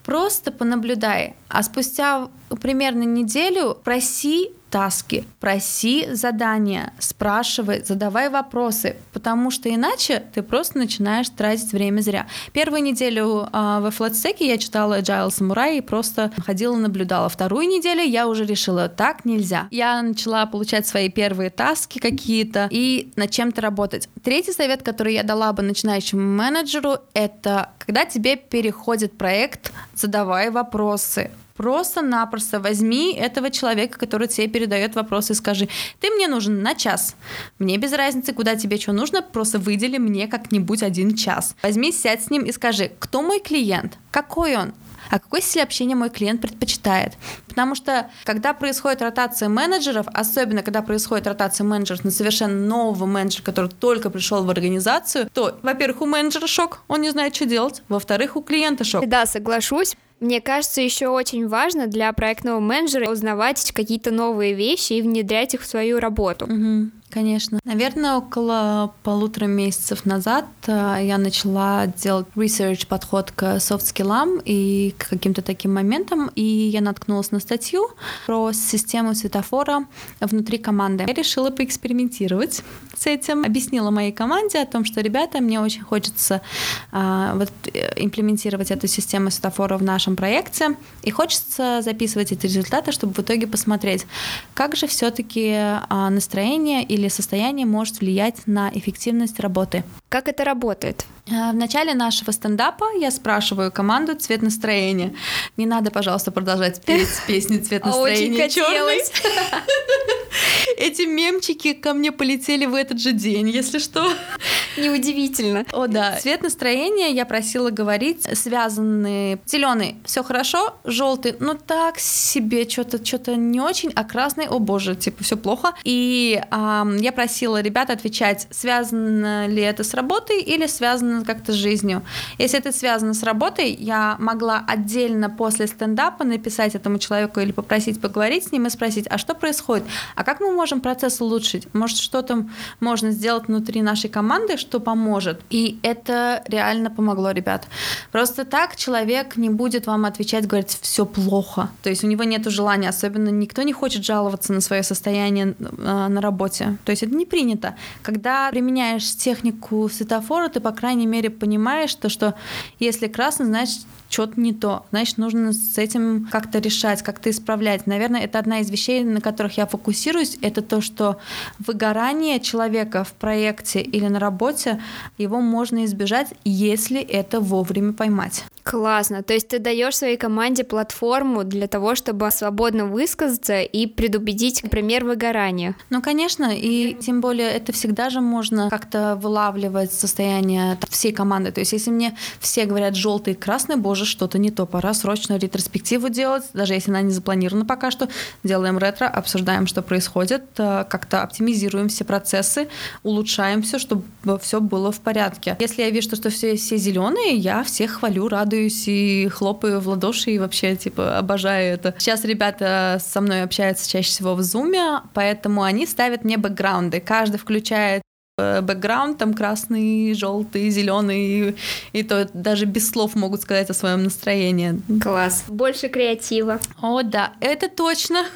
просто 0.04 0.50
понаблюдай, 0.50 1.34
а 1.48 1.62
спустя 1.62 2.28
примерно 2.60 3.04
неделю 3.04 3.76
проси 3.84 4.50
таски, 4.76 5.24
проси 5.40 6.06
задания, 6.12 6.92
спрашивай, 6.98 7.82
задавай 7.82 8.28
вопросы, 8.28 8.96
потому 9.14 9.50
что 9.50 9.74
иначе 9.74 10.22
ты 10.34 10.42
просто 10.42 10.76
начинаешь 10.76 11.30
тратить 11.30 11.72
время 11.72 12.02
зря. 12.02 12.26
Первую 12.52 12.82
неделю 12.82 13.48
э, 13.50 13.78
во 13.80 13.90
флотстеке 13.90 14.46
я 14.46 14.58
читала 14.58 15.00
Agile 15.00 15.28
Samurai 15.28 15.78
и 15.78 15.80
просто 15.80 16.30
ходила, 16.44 16.76
наблюдала. 16.76 17.30
Вторую 17.30 17.66
неделю 17.66 18.02
я 18.02 18.28
уже 18.28 18.44
решила, 18.44 18.90
так 18.90 19.24
нельзя. 19.24 19.66
Я 19.70 20.02
начала 20.02 20.44
получать 20.44 20.86
свои 20.86 21.08
первые 21.08 21.48
таски 21.48 21.98
какие-то 21.98 22.68
и 22.70 23.10
над 23.16 23.30
чем-то 23.30 23.62
работать. 23.62 24.10
Третий 24.22 24.52
совет, 24.52 24.82
который 24.82 25.14
я 25.14 25.22
дала 25.22 25.54
бы 25.54 25.62
начинающему 25.62 26.20
менеджеру, 26.20 26.98
это 27.14 27.70
когда 27.78 28.04
тебе 28.04 28.36
переходит 28.36 29.16
проект, 29.16 29.72
задавай 29.94 30.50
вопросы, 30.50 31.30
Просто-напросто 31.56 32.60
возьми 32.60 33.14
этого 33.14 33.50
человека, 33.50 33.98
который 33.98 34.28
тебе 34.28 34.48
передает 34.48 34.94
вопросы, 34.94 35.32
и 35.32 35.36
скажи, 35.36 35.68
ты 36.00 36.10
мне 36.10 36.28
нужен 36.28 36.62
на 36.62 36.74
час. 36.74 37.16
Мне 37.58 37.78
без 37.78 37.92
разницы, 37.92 38.32
куда 38.32 38.56
тебе 38.56 38.78
что 38.78 38.92
нужно, 38.92 39.22
просто 39.22 39.58
выдели 39.58 39.98
мне 39.98 40.28
как-нибудь 40.28 40.82
один 40.82 41.14
час. 41.16 41.56
Возьми, 41.62 41.92
сядь 41.92 42.24
с 42.24 42.30
ним 42.30 42.44
и 42.44 42.52
скажи, 42.52 42.92
кто 42.98 43.22
мой 43.22 43.40
клиент, 43.40 43.98
какой 44.10 44.56
он, 44.56 44.74
а 45.10 45.18
какой 45.18 45.40
стиль 45.40 45.62
общения 45.62 45.94
мой 45.94 46.10
клиент 46.10 46.40
предпочитает. 46.40 47.14
Потому 47.46 47.74
что 47.74 48.10
когда 48.24 48.52
происходит 48.52 49.02
ротация 49.02 49.48
менеджеров, 49.48 50.06
особенно 50.12 50.62
когда 50.62 50.82
происходит 50.82 51.26
ротация 51.26 51.64
менеджеров 51.64 52.04
на 52.04 52.10
совершенно 52.10 52.66
нового 52.66 53.06
менеджера, 53.06 53.42
который 53.44 53.70
только 53.70 54.10
пришел 54.10 54.44
в 54.44 54.50
организацию, 54.50 55.30
то, 55.32 55.58
во-первых, 55.62 56.02
у 56.02 56.06
менеджера 56.06 56.46
шок, 56.46 56.80
он 56.88 57.02
не 57.02 57.10
знает, 57.10 57.34
что 57.34 57.46
делать, 57.46 57.82
во-вторых, 57.88 58.36
у 58.36 58.42
клиента 58.42 58.84
шок. 58.84 59.06
Да, 59.08 59.26
соглашусь, 59.26 59.96
мне 60.20 60.40
кажется, 60.40 60.80
еще 60.80 61.08
очень 61.08 61.46
важно 61.46 61.86
для 61.86 62.12
проектного 62.12 62.58
менеджера 62.60 63.10
узнавать 63.10 63.72
какие-то 63.72 64.10
новые 64.10 64.54
вещи 64.54 64.94
и 64.94 65.02
внедрять 65.02 65.54
их 65.54 65.62
в 65.62 65.66
свою 65.66 66.00
работу. 66.00 66.46
Угу. 66.46 66.90
Конечно. 67.10 67.60
Наверное, 67.64 68.16
около 68.16 68.92
полутора 69.02 69.46
месяцев 69.46 70.04
назад 70.04 70.44
э, 70.66 70.98
я 71.02 71.18
начала 71.18 71.86
делать 71.86 72.26
research 72.34 72.86
подход 72.86 73.30
к 73.30 73.60
софт-скиллам 73.60 74.40
и 74.44 74.94
к 74.98 75.08
каким-то 75.10 75.40
таким 75.40 75.72
моментам, 75.72 76.30
и 76.34 76.42
я 76.42 76.80
наткнулась 76.80 77.30
на 77.30 77.38
статью 77.38 77.88
про 78.26 78.52
систему 78.52 79.14
светофора 79.14 79.86
внутри 80.20 80.58
команды. 80.58 81.04
Я 81.06 81.14
решила 81.14 81.50
поэкспериментировать 81.50 82.62
с 82.96 83.06
этим, 83.06 83.44
объяснила 83.44 83.90
моей 83.90 84.12
команде 84.12 84.58
о 84.58 84.66
том, 84.66 84.84
что, 84.84 85.00
ребята, 85.00 85.40
мне 85.40 85.60
очень 85.60 85.82
хочется 85.82 86.42
а, 86.90 87.34
вот, 87.36 87.52
э, 87.72 87.92
имплементировать 87.96 88.70
эту 88.70 88.88
систему 88.88 89.30
светофора 89.30 89.78
в 89.78 89.82
нашем 89.82 90.16
проекте, 90.16 90.76
и 91.02 91.10
хочется 91.10 91.82
записывать 91.82 92.32
эти 92.32 92.46
результаты, 92.46 92.90
чтобы 92.90 93.14
в 93.14 93.18
итоге 93.20 93.46
посмотреть, 93.46 94.06
как 94.54 94.74
же 94.76 94.86
все-таки 94.86 95.56
настроение 95.88 96.82
или 96.82 96.95
или 96.96 97.08
состояние 97.08 97.66
может 97.66 98.00
влиять 98.00 98.46
на 98.46 98.70
эффективность 98.74 99.38
работы. 99.38 99.84
Как 100.08 100.28
это 100.28 100.44
работает? 100.44 101.06
Э, 101.28 101.50
в 101.50 101.54
начале 101.54 101.94
нашего 101.94 102.30
стендапа 102.30 102.86
я 102.98 103.10
спрашиваю 103.10 103.72
команду 103.72 104.14
цвет 104.14 104.42
настроения. 104.42 105.14
Не 105.56 105.66
надо, 105.66 105.90
пожалуйста, 105.90 106.30
продолжать 106.30 106.82
петь 106.84 107.08
песню 107.26 107.62
цвет 107.64 107.84
настроения. 107.84 108.44
Очень 108.44 108.62
хотелось. 108.62 109.12
Эти 110.76 111.02
мемчики 111.02 111.72
ко 111.72 111.94
мне 111.94 112.12
полетели 112.12 112.66
в 112.66 112.74
этот 112.74 113.00
же 113.00 113.12
день, 113.12 113.48
если 113.48 113.78
что. 113.78 114.12
Неудивительно. 114.76 115.64
О, 115.72 115.86
да. 115.86 116.16
Цвет 116.20 116.42
настроения 116.42 117.12
я 117.12 117.24
просила 117.24 117.70
говорить 117.70 118.24
связанный. 118.36 119.38
Зеленый, 119.46 119.96
все 120.04 120.22
хорошо, 120.22 120.76
желтый, 120.84 121.34
ну 121.40 121.54
так 121.54 121.98
себе, 121.98 122.68
что-то 122.68 123.04
что-то 123.04 123.36
не 123.36 123.60
очень, 123.60 123.90
а 123.94 124.04
красный, 124.04 124.46
о 124.46 124.58
боже, 124.58 124.94
типа 124.94 125.24
все 125.24 125.36
плохо. 125.36 125.74
И 125.84 126.40
эм, 126.50 126.96
я 126.98 127.12
просила 127.12 127.60
ребят 127.60 127.90
отвечать, 127.90 128.46
связано 128.50 129.46
ли 129.46 129.62
это 129.62 129.82
с 129.82 129.94
работой 129.94 130.42
или 130.42 130.66
связано 130.66 131.15
как-то 131.24 131.52
с 131.52 131.56
жизнью. 131.56 132.02
Если 132.38 132.58
это 132.58 132.72
связано 132.72 133.14
с 133.14 133.22
работой, 133.22 133.74
я 133.74 134.16
могла 134.18 134.64
отдельно 134.66 135.30
после 135.30 135.66
стендапа 135.66 136.24
написать 136.24 136.74
этому 136.74 136.98
человеку 136.98 137.40
или 137.40 137.52
попросить 137.52 138.00
поговорить 138.00 138.44
с 138.44 138.52
ним 138.52 138.66
и 138.66 138.70
спросить, 138.70 139.06
а 139.08 139.18
что 139.18 139.34
происходит? 139.34 139.84
А 140.14 140.24
как 140.24 140.40
мы 140.40 140.52
можем 140.52 140.80
процесс 140.80 141.20
улучшить? 141.20 141.72
Может, 141.74 141.98
что-то 141.98 142.46
можно 142.80 143.10
сделать 143.10 143.48
внутри 143.48 143.82
нашей 143.82 144.10
команды, 144.10 144.56
что 144.56 144.80
поможет? 144.80 145.40
И 145.50 145.78
это 145.82 146.42
реально 146.46 146.90
помогло, 146.90 147.30
ребят. 147.30 147.68
Просто 148.12 148.44
так 148.44 148.76
человек 148.76 149.36
не 149.36 149.50
будет 149.50 149.86
вам 149.86 150.04
отвечать, 150.04 150.46
говорить, 150.46 150.78
все 150.80 151.06
плохо. 151.06 151.70
То 151.82 151.90
есть 151.90 152.04
у 152.04 152.06
него 152.06 152.24
нет 152.24 152.46
желания, 152.50 152.88
особенно 152.88 153.28
никто 153.28 153.62
не 153.62 153.72
хочет 153.72 154.04
жаловаться 154.04 154.52
на 154.52 154.60
свое 154.60 154.82
состояние 154.82 155.54
э, 155.58 156.08
на 156.08 156.20
работе. 156.20 156.76
То 156.84 156.90
есть 156.90 157.02
это 157.02 157.14
не 157.14 157.26
принято. 157.26 157.74
Когда 158.02 158.50
применяешь 158.50 159.16
технику 159.16 159.88
светофора, 159.88 160.48
ты, 160.48 160.60
по 160.60 160.72
крайней 160.72 161.05
мере, 161.06 161.30
понимаешь, 161.30 161.94
то, 161.94 162.08
что 162.08 162.34
если 162.78 163.06
красный, 163.06 163.46
значит, 163.46 163.80
что-то 164.08 164.40
не 164.40 164.52
то. 164.52 164.86
Значит, 164.90 165.18
нужно 165.18 165.52
с 165.52 165.78
этим 165.78 166.28
как-то 166.30 166.58
решать, 166.58 167.02
как-то 167.02 167.30
исправлять. 167.30 167.86
Наверное, 167.86 168.20
это 168.20 168.38
одна 168.38 168.60
из 168.60 168.70
вещей, 168.70 169.02
на 169.04 169.20
которых 169.20 169.56
я 169.56 169.66
фокусируюсь, 169.66 170.38
это 170.42 170.62
то, 170.62 170.80
что 170.80 171.18
выгорание 171.58 172.40
человека 172.40 173.04
в 173.04 173.12
проекте 173.14 173.80
или 173.80 174.06
на 174.06 174.20
работе, 174.20 174.80
его 175.18 175.40
можно 175.40 175.84
избежать, 175.84 176.28
если 176.44 177.00
это 177.00 177.40
вовремя 177.40 177.92
поймать. 177.92 178.44
Классно. 178.66 179.22
То 179.22 179.32
есть 179.32 179.46
ты 179.46 179.60
даешь 179.60 179.96
своей 179.96 180.16
команде 180.16 180.64
платформу 180.64 181.44
для 181.44 181.68
того, 181.68 181.94
чтобы 181.94 182.28
свободно 182.32 182.86
высказаться 182.86 183.60
и 183.60 183.86
предубедить, 183.86 184.64
например, 184.64 185.04
выгорание. 185.04 185.76
Ну, 185.88 186.02
конечно, 186.02 186.50
и 186.52 186.94
тем 186.94 187.20
более 187.20 187.48
это 187.48 187.72
всегда 187.72 188.10
же 188.10 188.20
можно 188.20 188.68
как-то 188.68 189.14
вылавливать 189.22 189.92
состояние 189.92 190.76
всей 190.90 191.12
команды. 191.12 191.52
То 191.52 191.60
есть 191.60 191.72
если 191.72 191.92
мне 191.92 192.16
все 192.40 192.64
говорят 192.64 192.96
желтый 192.96 193.34
и 193.34 193.36
красный, 193.36 193.76
боже, 193.76 194.04
что-то 194.04 194.36
не 194.36 194.50
то, 194.50 194.66
пора 194.66 194.94
срочно 194.94 195.36
ретроспективу 195.36 196.08
делать, 196.08 196.42
даже 196.52 196.74
если 196.74 196.90
она 196.90 197.02
не 197.02 197.12
запланирована 197.12 197.66
пока 197.66 197.92
что, 197.92 198.08
делаем 198.42 198.78
ретро, 198.78 199.06
обсуждаем, 199.06 199.68
что 199.68 199.80
происходит, 199.80 200.42
э, 200.58 200.84
как-то 200.90 201.22
оптимизируем 201.22 201.88
все 201.88 202.04
процессы, 202.04 202.66
улучшаем 203.04 203.62
все, 203.62 203.78
чтобы 203.78 204.02
все 204.40 204.60
было 204.60 204.90
в 204.90 204.98
порядке. 204.98 205.56
Если 205.60 205.82
я 205.82 205.90
вижу, 205.90 206.16
что 206.16 206.30
все, 206.30 206.56
все 206.56 206.76
зеленые, 206.76 207.36
я 207.36 207.62
всех 207.62 207.92
хвалю, 207.92 208.26
радуюсь 208.56 208.84
и 208.86 209.28
хлопаю 209.28 209.80
в 209.80 209.88
ладоши 209.88 210.32
и 210.32 210.38
вообще 210.38 210.76
типа 210.76 211.18
обожаю 211.18 211.74
это. 211.74 211.94
Сейчас 211.98 212.24
ребята 212.24 212.98
со 213.00 213.20
мной 213.20 213.42
общаются 213.42 213.88
чаще 213.88 214.08
всего 214.08 214.34
в 214.34 214.42
зуме, 214.42 215.00
поэтому 215.14 215.62
они 215.62 215.86
ставят 215.86 216.24
мне 216.24 216.38
бэкграунды. 216.38 217.00
Каждый 217.00 217.38
включает 217.38 218.02
Э, 218.38 218.60
бэкграунд, 218.60 219.16
там 219.16 219.32
красный, 219.32 220.12
желтый, 220.12 220.68
зеленый, 220.68 221.56
и 221.92 222.02
то 222.02 222.28
даже 222.34 222.66
без 222.66 222.90
слов 222.90 223.14
могут 223.14 223.40
сказать 223.40 223.70
о 223.70 223.74
своем 223.74 224.04
настроении. 224.04 224.78
Класс. 225.00 225.44
Больше 225.48 225.88
креатива. 225.88 226.60
О, 226.82 227.02
да, 227.02 227.32
это 227.40 227.70
точно. 227.70 228.26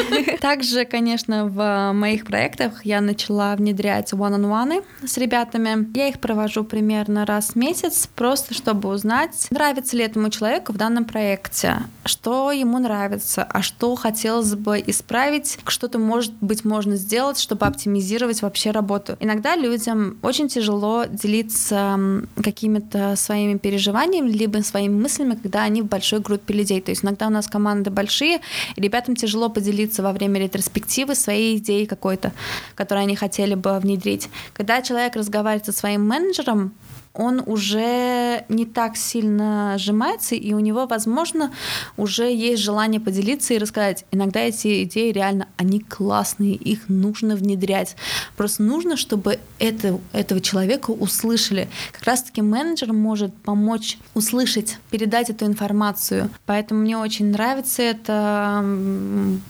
Также, 0.40 0.84
конечно, 0.84 1.46
в 1.46 1.92
моих 1.92 2.26
проектах 2.26 2.84
я 2.84 3.00
начала 3.00 3.54
внедрять 3.56 4.12
one-on-one 4.12 4.84
с 5.06 5.16
ребятами. 5.16 5.88
Я 5.96 6.08
их 6.08 6.20
провожу 6.20 6.64
примерно 6.64 7.26
раз 7.26 7.50
в 7.50 7.56
месяц, 7.56 8.08
просто 8.14 8.54
чтобы 8.54 8.88
узнать, 8.88 9.46
нравится 9.50 9.96
ли 9.96 10.04
этому 10.04 10.30
человеку 10.30 10.72
в 10.72 10.76
данном 10.76 11.04
проекте, 11.04 11.78
что 12.04 12.52
ему 12.52 12.78
нравится, 12.78 13.44
а 13.44 13.62
что 13.62 13.94
хотелось 13.94 14.54
бы 14.54 14.82
исправить, 14.86 15.58
что-то, 15.66 15.98
может 15.98 16.32
быть, 16.40 16.64
можно 16.64 16.96
сделать, 16.96 17.38
чтобы 17.38 17.66
оптимизировать 17.66 18.42
вообще 18.42 18.70
работу. 18.70 19.16
Иногда 19.20 19.56
людям 19.56 20.18
очень 20.22 20.48
тяжело 20.48 21.04
делиться 21.04 21.98
какими-то 22.42 23.14
своими 23.16 23.58
переживаниями, 23.58 24.30
либо 24.30 24.58
своими 24.62 25.00
мыслями, 25.00 25.38
когда 25.40 25.62
они 25.62 25.82
в 25.82 25.86
большой 25.86 26.20
группе 26.20 26.54
людей. 26.54 26.80
То 26.80 26.90
есть 26.90 27.04
иногда 27.04 27.26
у 27.26 27.30
нас 27.30 27.46
команды 27.46 27.90
большие, 27.90 28.40
и 28.74 28.80
ребятам 28.80 29.16
тяжело 29.16 29.48
поделиться 29.48 29.85
поделиться 29.86 30.02
во 30.02 30.12
время 30.12 30.40
ретроспективы 30.40 31.14
своей 31.14 31.58
идеей 31.58 31.86
какой-то, 31.86 32.32
которую 32.74 33.04
они 33.04 33.16
хотели 33.16 33.54
бы 33.54 33.78
внедрить. 33.78 34.28
Когда 34.52 34.82
человек 34.82 35.16
разговаривает 35.16 35.66
со 35.66 35.72
своим 35.72 36.06
менеджером, 36.06 36.72
он 37.16 37.42
уже 37.46 38.44
не 38.48 38.66
так 38.66 38.96
сильно 38.96 39.76
сжимается, 39.78 40.34
и 40.34 40.52
у 40.52 40.58
него, 40.58 40.86
возможно, 40.86 41.52
уже 41.96 42.32
есть 42.32 42.62
желание 42.62 43.00
поделиться 43.00 43.54
и 43.54 43.58
рассказать. 43.58 44.04
Иногда 44.10 44.40
эти 44.40 44.84
идеи 44.84 45.10
реально, 45.12 45.48
они 45.56 45.80
классные, 45.80 46.54
их 46.54 46.88
нужно 46.88 47.36
внедрять. 47.36 47.96
Просто 48.36 48.62
нужно, 48.62 48.96
чтобы 48.96 49.38
это, 49.58 49.98
этого 50.12 50.40
человека 50.40 50.90
услышали. 50.90 51.68
Как 51.92 52.04
раз-таки 52.04 52.42
менеджер 52.42 52.92
может 52.92 53.34
помочь 53.34 53.98
услышать, 54.14 54.78
передать 54.90 55.30
эту 55.30 55.46
информацию. 55.46 56.30
Поэтому 56.44 56.82
мне 56.82 56.98
очень 56.98 57.30
нравится 57.30 57.82
это, 57.82 58.64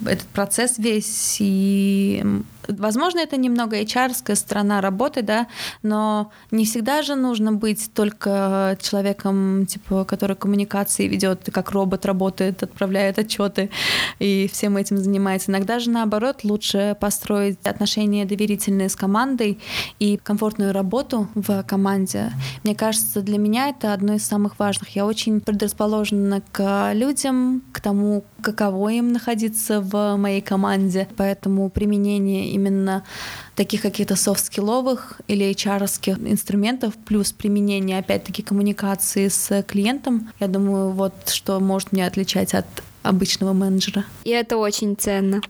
этот 0.05 0.27
процесс 0.29 0.79
весь, 0.79 1.39
и 1.41 2.25
Возможно, 2.69 3.21
это 3.21 3.37
немного 3.37 3.81
hr 3.81 4.35
сторона 4.35 4.81
работы, 4.81 5.23
да, 5.23 5.47
но 5.83 6.31
не 6.51 6.65
всегда 6.65 7.03
же 7.03 7.15
нужно 7.15 7.53
быть 7.53 7.91
только 7.95 8.77
человеком, 8.81 9.67
типа, 9.67 10.05
который 10.05 10.37
коммуникации 10.37 11.09
ведет, 11.09 11.49
как 11.53 11.71
робот 11.71 12.07
работает, 12.07 12.63
отправляет 12.63 13.19
отчеты 13.19 13.71
и 14.19 14.49
всем 14.53 14.77
этим 14.77 14.99
занимается. 14.99 15.51
Иногда 15.51 15.79
же 15.79 15.91
наоборот 15.91 16.45
лучше 16.45 16.97
построить 17.01 17.59
отношения 17.67 18.25
доверительные 18.25 18.89
с 18.89 18.97
командой 18.97 19.59
и 19.99 20.17
комфортную 20.17 20.73
работу 20.73 21.29
в 21.35 21.63
команде. 21.65 22.33
Мне 22.65 22.75
кажется, 22.75 23.21
для 23.23 23.39
меня 23.39 23.69
это 23.69 23.93
одно 23.93 24.15
из 24.15 24.27
самых 24.27 24.59
важных. 24.59 24.91
Я 24.97 25.07
очень 25.07 25.41
предрасположена 25.41 26.43
к 26.53 26.93
людям, 26.95 27.63
к 27.73 27.81
тому, 27.81 28.25
каково 28.47 28.91
им 28.91 29.13
находиться 29.13 29.81
в 29.81 30.17
моей 30.17 30.41
команде, 30.41 31.09
поэтому 31.17 31.69
применение 31.69 32.51
именно 32.51 33.03
таких 33.57 33.83
каких-то 33.83 34.15
софт-скилловых 34.15 35.21
или 35.27 35.51
hr 35.51 35.85
инструментов, 36.31 36.95
плюс 36.95 37.33
применение, 37.33 37.99
опять-таки, 37.99 38.45
коммуникации 38.45 39.27
с 39.27 39.65
клиентом, 39.65 40.31
я 40.39 40.47
думаю, 40.47 40.93
вот 40.93 41.29
что 41.29 41.59
может 41.59 41.91
меня 41.91 42.07
отличать 42.07 42.55
от 42.55 42.67
обычного 43.03 43.53
менеджера. 43.53 44.05
И 44.23 44.31
это 44.31 44.59
очень 44.59 44.97
ценно. 44.97 45.41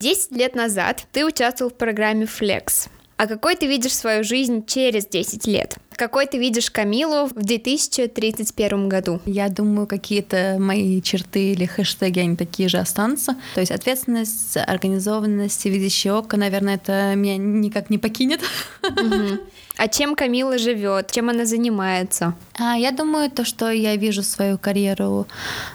Десять 0.00 0.30
лет 0.30 0.54
назад 0.54 1.06
ты 1.10 1.26
участвовал 1.26 1.72
в 1.72 1.74
программе 1.74 2.26
Flex. 2.26 2.88
А 3.16 3.26
какой 3.26 3.56
ты 3.56 3.66
видишь 3.66 3.96
свою 3.96 4.22
жизнь 4.22 4.64
через 4.66 5.06
10 5.06 5.46
лет? 5.46 5.76
Какой 6.00 6.26
ты 6.26 6.38
видишь 6.38 6.70
Камилу 6.70 7.26
в 7.26 7.34
2031 7.34 8.88
году? 8.88 9.20
Я 9.26 9.50
думаю, 9.50 9.86
какие-то 9.86 10.56
мои 10.58 11.02
черты 11.02 11.52
или 11.52 11.66
хэштеги, 11.66 12.20
они 12.20 12.36
такие 12.36 12.70
же 12.70 12.78
останутся. 12.78 13.36
То 13.54 13.60
есть 13.60 13.70
ответственность, 13.70 14.56
организованность, 14.56 15.62
видящее 15.66 16.14
око, 16.14 16.38
наверное, 16.38 16.76
это 16.76 17.14
меня 17.16 17.36
никак 17.36 17.90
не 17.90 17.98
покинет. 17.98 18.40
А 19.76 19.88
чем 19.88 20.14
Камила 20.14 20.56
живет? 20.56 21.10
Чем 21.10 21.28
она 21.28 21.44
занимается? 21.44 22.34
А, 22.60 22.76
я 22.76 22.92
думаю, 22.92 23.30
то, 23.30 23.44
что 23.44 23.70
я 23.70 23.96
вижу 23.96 24.22
свою 24.22 24.58
карьеру 24.58 25.26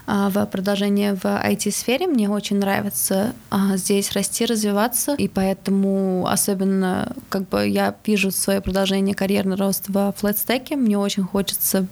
а, 0.06 0.30
в 0.30 0.46
продолжении 0.46 1.12
в 1.12 1.26
IT-сфере, 1.26 2.06
мне 2.06 2.30
очень 2.30 2.60
нравится 2.60 3.34
а, 3.50 3.76
здесь 3.76 4.12
расти, 4.12 4.46
развиваться, 4.46 5.16
и 5.16 5.28
поэтому 5.28 6.28
особенно 6.28 7.16
как 7.30 7.50
бы 7.50 7.68
я 7.68 7.96
вижу 8.06 8.30
свое 8.30 8.62
продолжение 8.62 9.16
карьерный 9.16 9.56
рост 9.56 9.86
в 9.88 10.14
флетстеке. 10.16 10.76
Мне 10.76 11.00
очень 11.00 11.24
хочется 11.24 11.88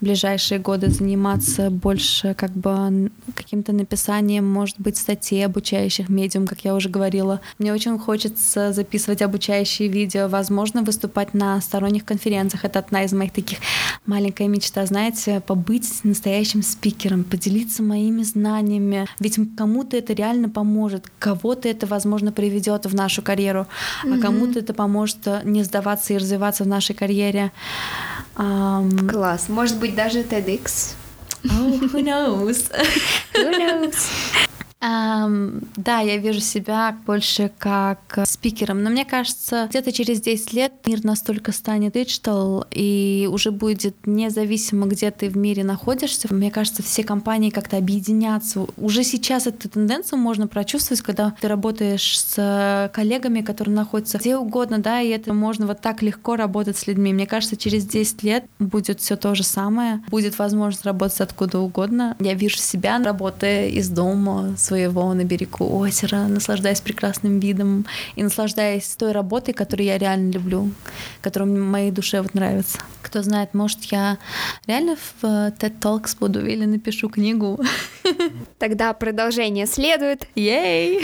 в 0.00 0.04
ближайшие 0.04 0.58
годы 0.58 0.88
заниматься 0.90 1.68
больше 1.68 2.32
как 2.32 2.52
бы 2.52 3.10
каким-то 3.34 3.72
написанием, 3.72 4.50
может 4.50 4.80
быть, 4.80 4.96
статей 4.96 5.44
обучающих 5.44 6.08
медиум, 6.08 6.46
как 6.46 6.64
я 6.64 6.74
уже 6.74 6.88
говорила. 6.88 7.42
Мне 7.58 7.74
очень 7.74 7.98
хочется 7.98 8.72
записывать 8.72 9.20
обучающие 9.20 9.88
видео, 9.88 10.28
возможно, 10.28 10.82
выступать 10.82 11.34
на 11.34 11.60
сторонних 11.60 12.06
конференциях. 12.06 12.64
Это 12.64 12.78
одна 12.78 13.04
из 13.04 13.12
моих 13.12 13.32
таких 13.32 13.58
маленькая 14.30 14.46
мечта, 14.46 14.86
знаете, 14.86 15.40
побыть 15.44 16.04
настоящим 16.04 16.62
спикером, 16.62 17.24
поделиться 17.24 17.82
моими 17.82 18.22
знаниями. 18.22 19.08
Ведь 19.18 19.38
кому-то 19.56 19.96
это 19.96 20.12
реально 20.12 20.48
поможет, 20.48 21.06
кого-то 21.18 21.68
это, 21.68 21.88
возможно, 21.88 22.30
приведет 22.30 22.86
в 22.86 22.94
нашу 22.94 23.22
карьеру, 23.22 23.66
mm-hmm. 24.04 24.18
а 24.18 24.22
кому-то 24.22 24.60
это 24.60 24.72
поможет 24.72 25.18
не 25.44 25.64
сдаваться 25.64 26.12
и 26.12 26.18
развиваться 26.18 26.62
в 26.62 26.68
нашей 26.68 26.94
карьере. 26.94 27.50
Эм... 28.36 29.08
Класс. 29.08 29.48
Может 29.48 29.80
быть, 29.80 29.96
даже 29.96 30.20
TEDx. 30.20 30.94
Oh, 31.42 31.80
who 31.92 32.00
knows? 32.00 32.70
who 33.34 33.50
knows? 33.50 34.49
Эм, 34.82 35.68
да, 35.76 36.00
я 36.00 36.16
вижу 36.16 36.40
себя 36.40 36.96
больше 37.04 37.50
как 37.58 38.20
спикером, 38.24 38.82
но 38.82 38.88
мне 38.88 39.04
кажется, 39.04 39.66
где-то 39.68 39.92
через 39.92 40.22
10 40.22 40.54
лет 40.54 40.72
мир 40.86 41.04
настолько 41.04 41.52
станет 41.52 41.92
digital 41.92 42.64
и 42.70 43.28
уже 43.30 43.50
будет 43.50 44.06
независимо, 44.06 44.86
где 44.86 45.10
ты 45.10 45.28
в 45.28 45.36
мире 45.36 45.64
находишься. 45.64 46.32
Мне 46.32 46.50
кажется, 46.50 46.82
все 46.82 47.04
компании 47.04 47.50
как-то 47.50 47.76
объединятся. 47.76 48.66
Уже 48.78 49.04
сейчас 49.04 49.46
эту 49.46 49.68
тенденцию 49.68 50.18
можно 50.18 50.48
прочувствовать, 50.48 51.02
когда 51.02 51.34
ты 51.38 51.48
работаешь 51.48 52.18
с 52.18 52.90
коллегами, 52.94 53.42
которые 53.42 53.74
находятся 53.74 54.16
где 54.16 54.36
угодно, 54.36 54.78
да, 54.78 55.02
и 55.02 55.08
это 55.08 55.34
можно 55.34 55.66
вот 55.66 55.82
так 55.82 56.00
легко 56.00 56.36
работать 56.36 56.78
с 56.78 56.86
людьми. 56.86 57.12
Мне 57.12 57.26
кажется, 57.26 57.56
через 57.56 57.84
10 57.84 58.22
лет 58.22 58.44
будет 58.58 59.00
все 59.00 59.16
то 59.16 59.34
же 59.34 59.42
самое, 59.42 60.02
будет 60.08 60.38
возможность 60.38 60.86
работать 60.86 61.20
откуда 61.20 61.58
угодно. 61.58 62.16
Я 62.18 62.32
вижу 62.32 62.56
себя, 62.56 62.98
работая 62.98 63.68
из 63.68 63.90
дома, 63.90 64.54
с 64.56 64.69
своего 64.70 65.12
на 65.14 65.24
берегу 65.24 65.66
озера, 65.78 66.28
наслаждаясь 66.28 66.80
прекрасным 66.80 67.40
видом 67.40 67.86
и 68.14 68.22
наслаждаясь 68.22 68.94
той 68.96 69.10
работой, 69.10 69.52
которую 69.52 69.86
я 69.86 69.98
реально 69.98 70.30
люблю, 70.30 70.70
которая 71.22 71.50
моей 71.50 71.90
душе 71.90 72.22
вот 72.22 72.34
нравится. 72.34 72.78
Кто 73.02 73.22
знает, 73.22 73.52
может, 73.52 73.82
я 73.84 74.18
реально 74.68 74.96
в 74.96 75.24
TED 75.24 75.80
Talks 75.80 76.16
буду 76.20 76.46
или 76.46 76.66
напишу 76.66 77.08
книгу. 77.08 77.58
Тогда 78.58 78.92
продолжение 78.92 79.66
следует. 79.66 80.28
Ей! 80.36 81.02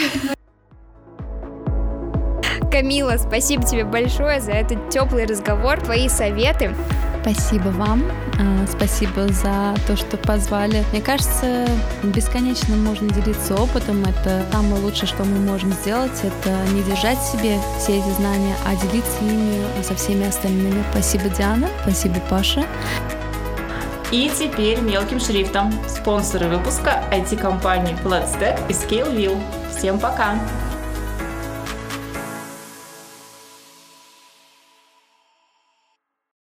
Камила, 2.70 3.16
спасибо 3.16 3.64
тебе 3.64 3.84
большое 3.84 4.40
за 4.40 4.52
этот 4.52 4.90
теплый 4.90 5.26
разговор, 5.26 5.80
твои 5.80 6.08
советы. 6.08 6.72
Спасибо 7.28 7.70
вам, 7.70 8.04
а, 8.38 8.66
спасибо 8.68 9.26
за 9.26 9.74
то, 9.88 9.96
что 9.96 10.16
позвали. 10.16 10.84
Мне 10.92 11.00
кажется, 11.00 11.66
бесконечно 12.04 12.76
можно 12.76 13.08
делиться 13.12 13.56
опытом. 13.56 14.04
Это 14.04 14.46
самое 14.52 14.80
лучшее, 14.80 15.08
что 15.08 15.24
мы 15.24 15.40
можем 15.40 15.72
сделать. 15.72 16.12
Это 16.22 16.72
не 16.72 16.84
держать 16.84 17.20
себе 17.20 17.58
все 17.80 17.98
эти 17.98 18.10
знания, 18.10 18.54
а 18.64 18.76
делиться 18.76 19.18
ими 19.22 19.60
со 19.82 19.96
всеми 19.96 20.28
остальными. 20.28 20.84
Спасибо, 20.92 21.28
Диана. 21.30 21.66
Спасибо, 21.82 22.20
Паша. 22.30 22.64
И 24.12 24.30
теперь 24.38 24.80
мелким 24.80 25.18
шрифтом. 25.18 25.74
Спонсоры 25.88 26.46
выпуска 26.46 27.02
IT-компании 27.10 27.96
Flatstack 28.04 28.60
и 28.68 28.72
ScaleView. 28.72 29.36
Всем 29.76 29.98
пока! 29.98 30.38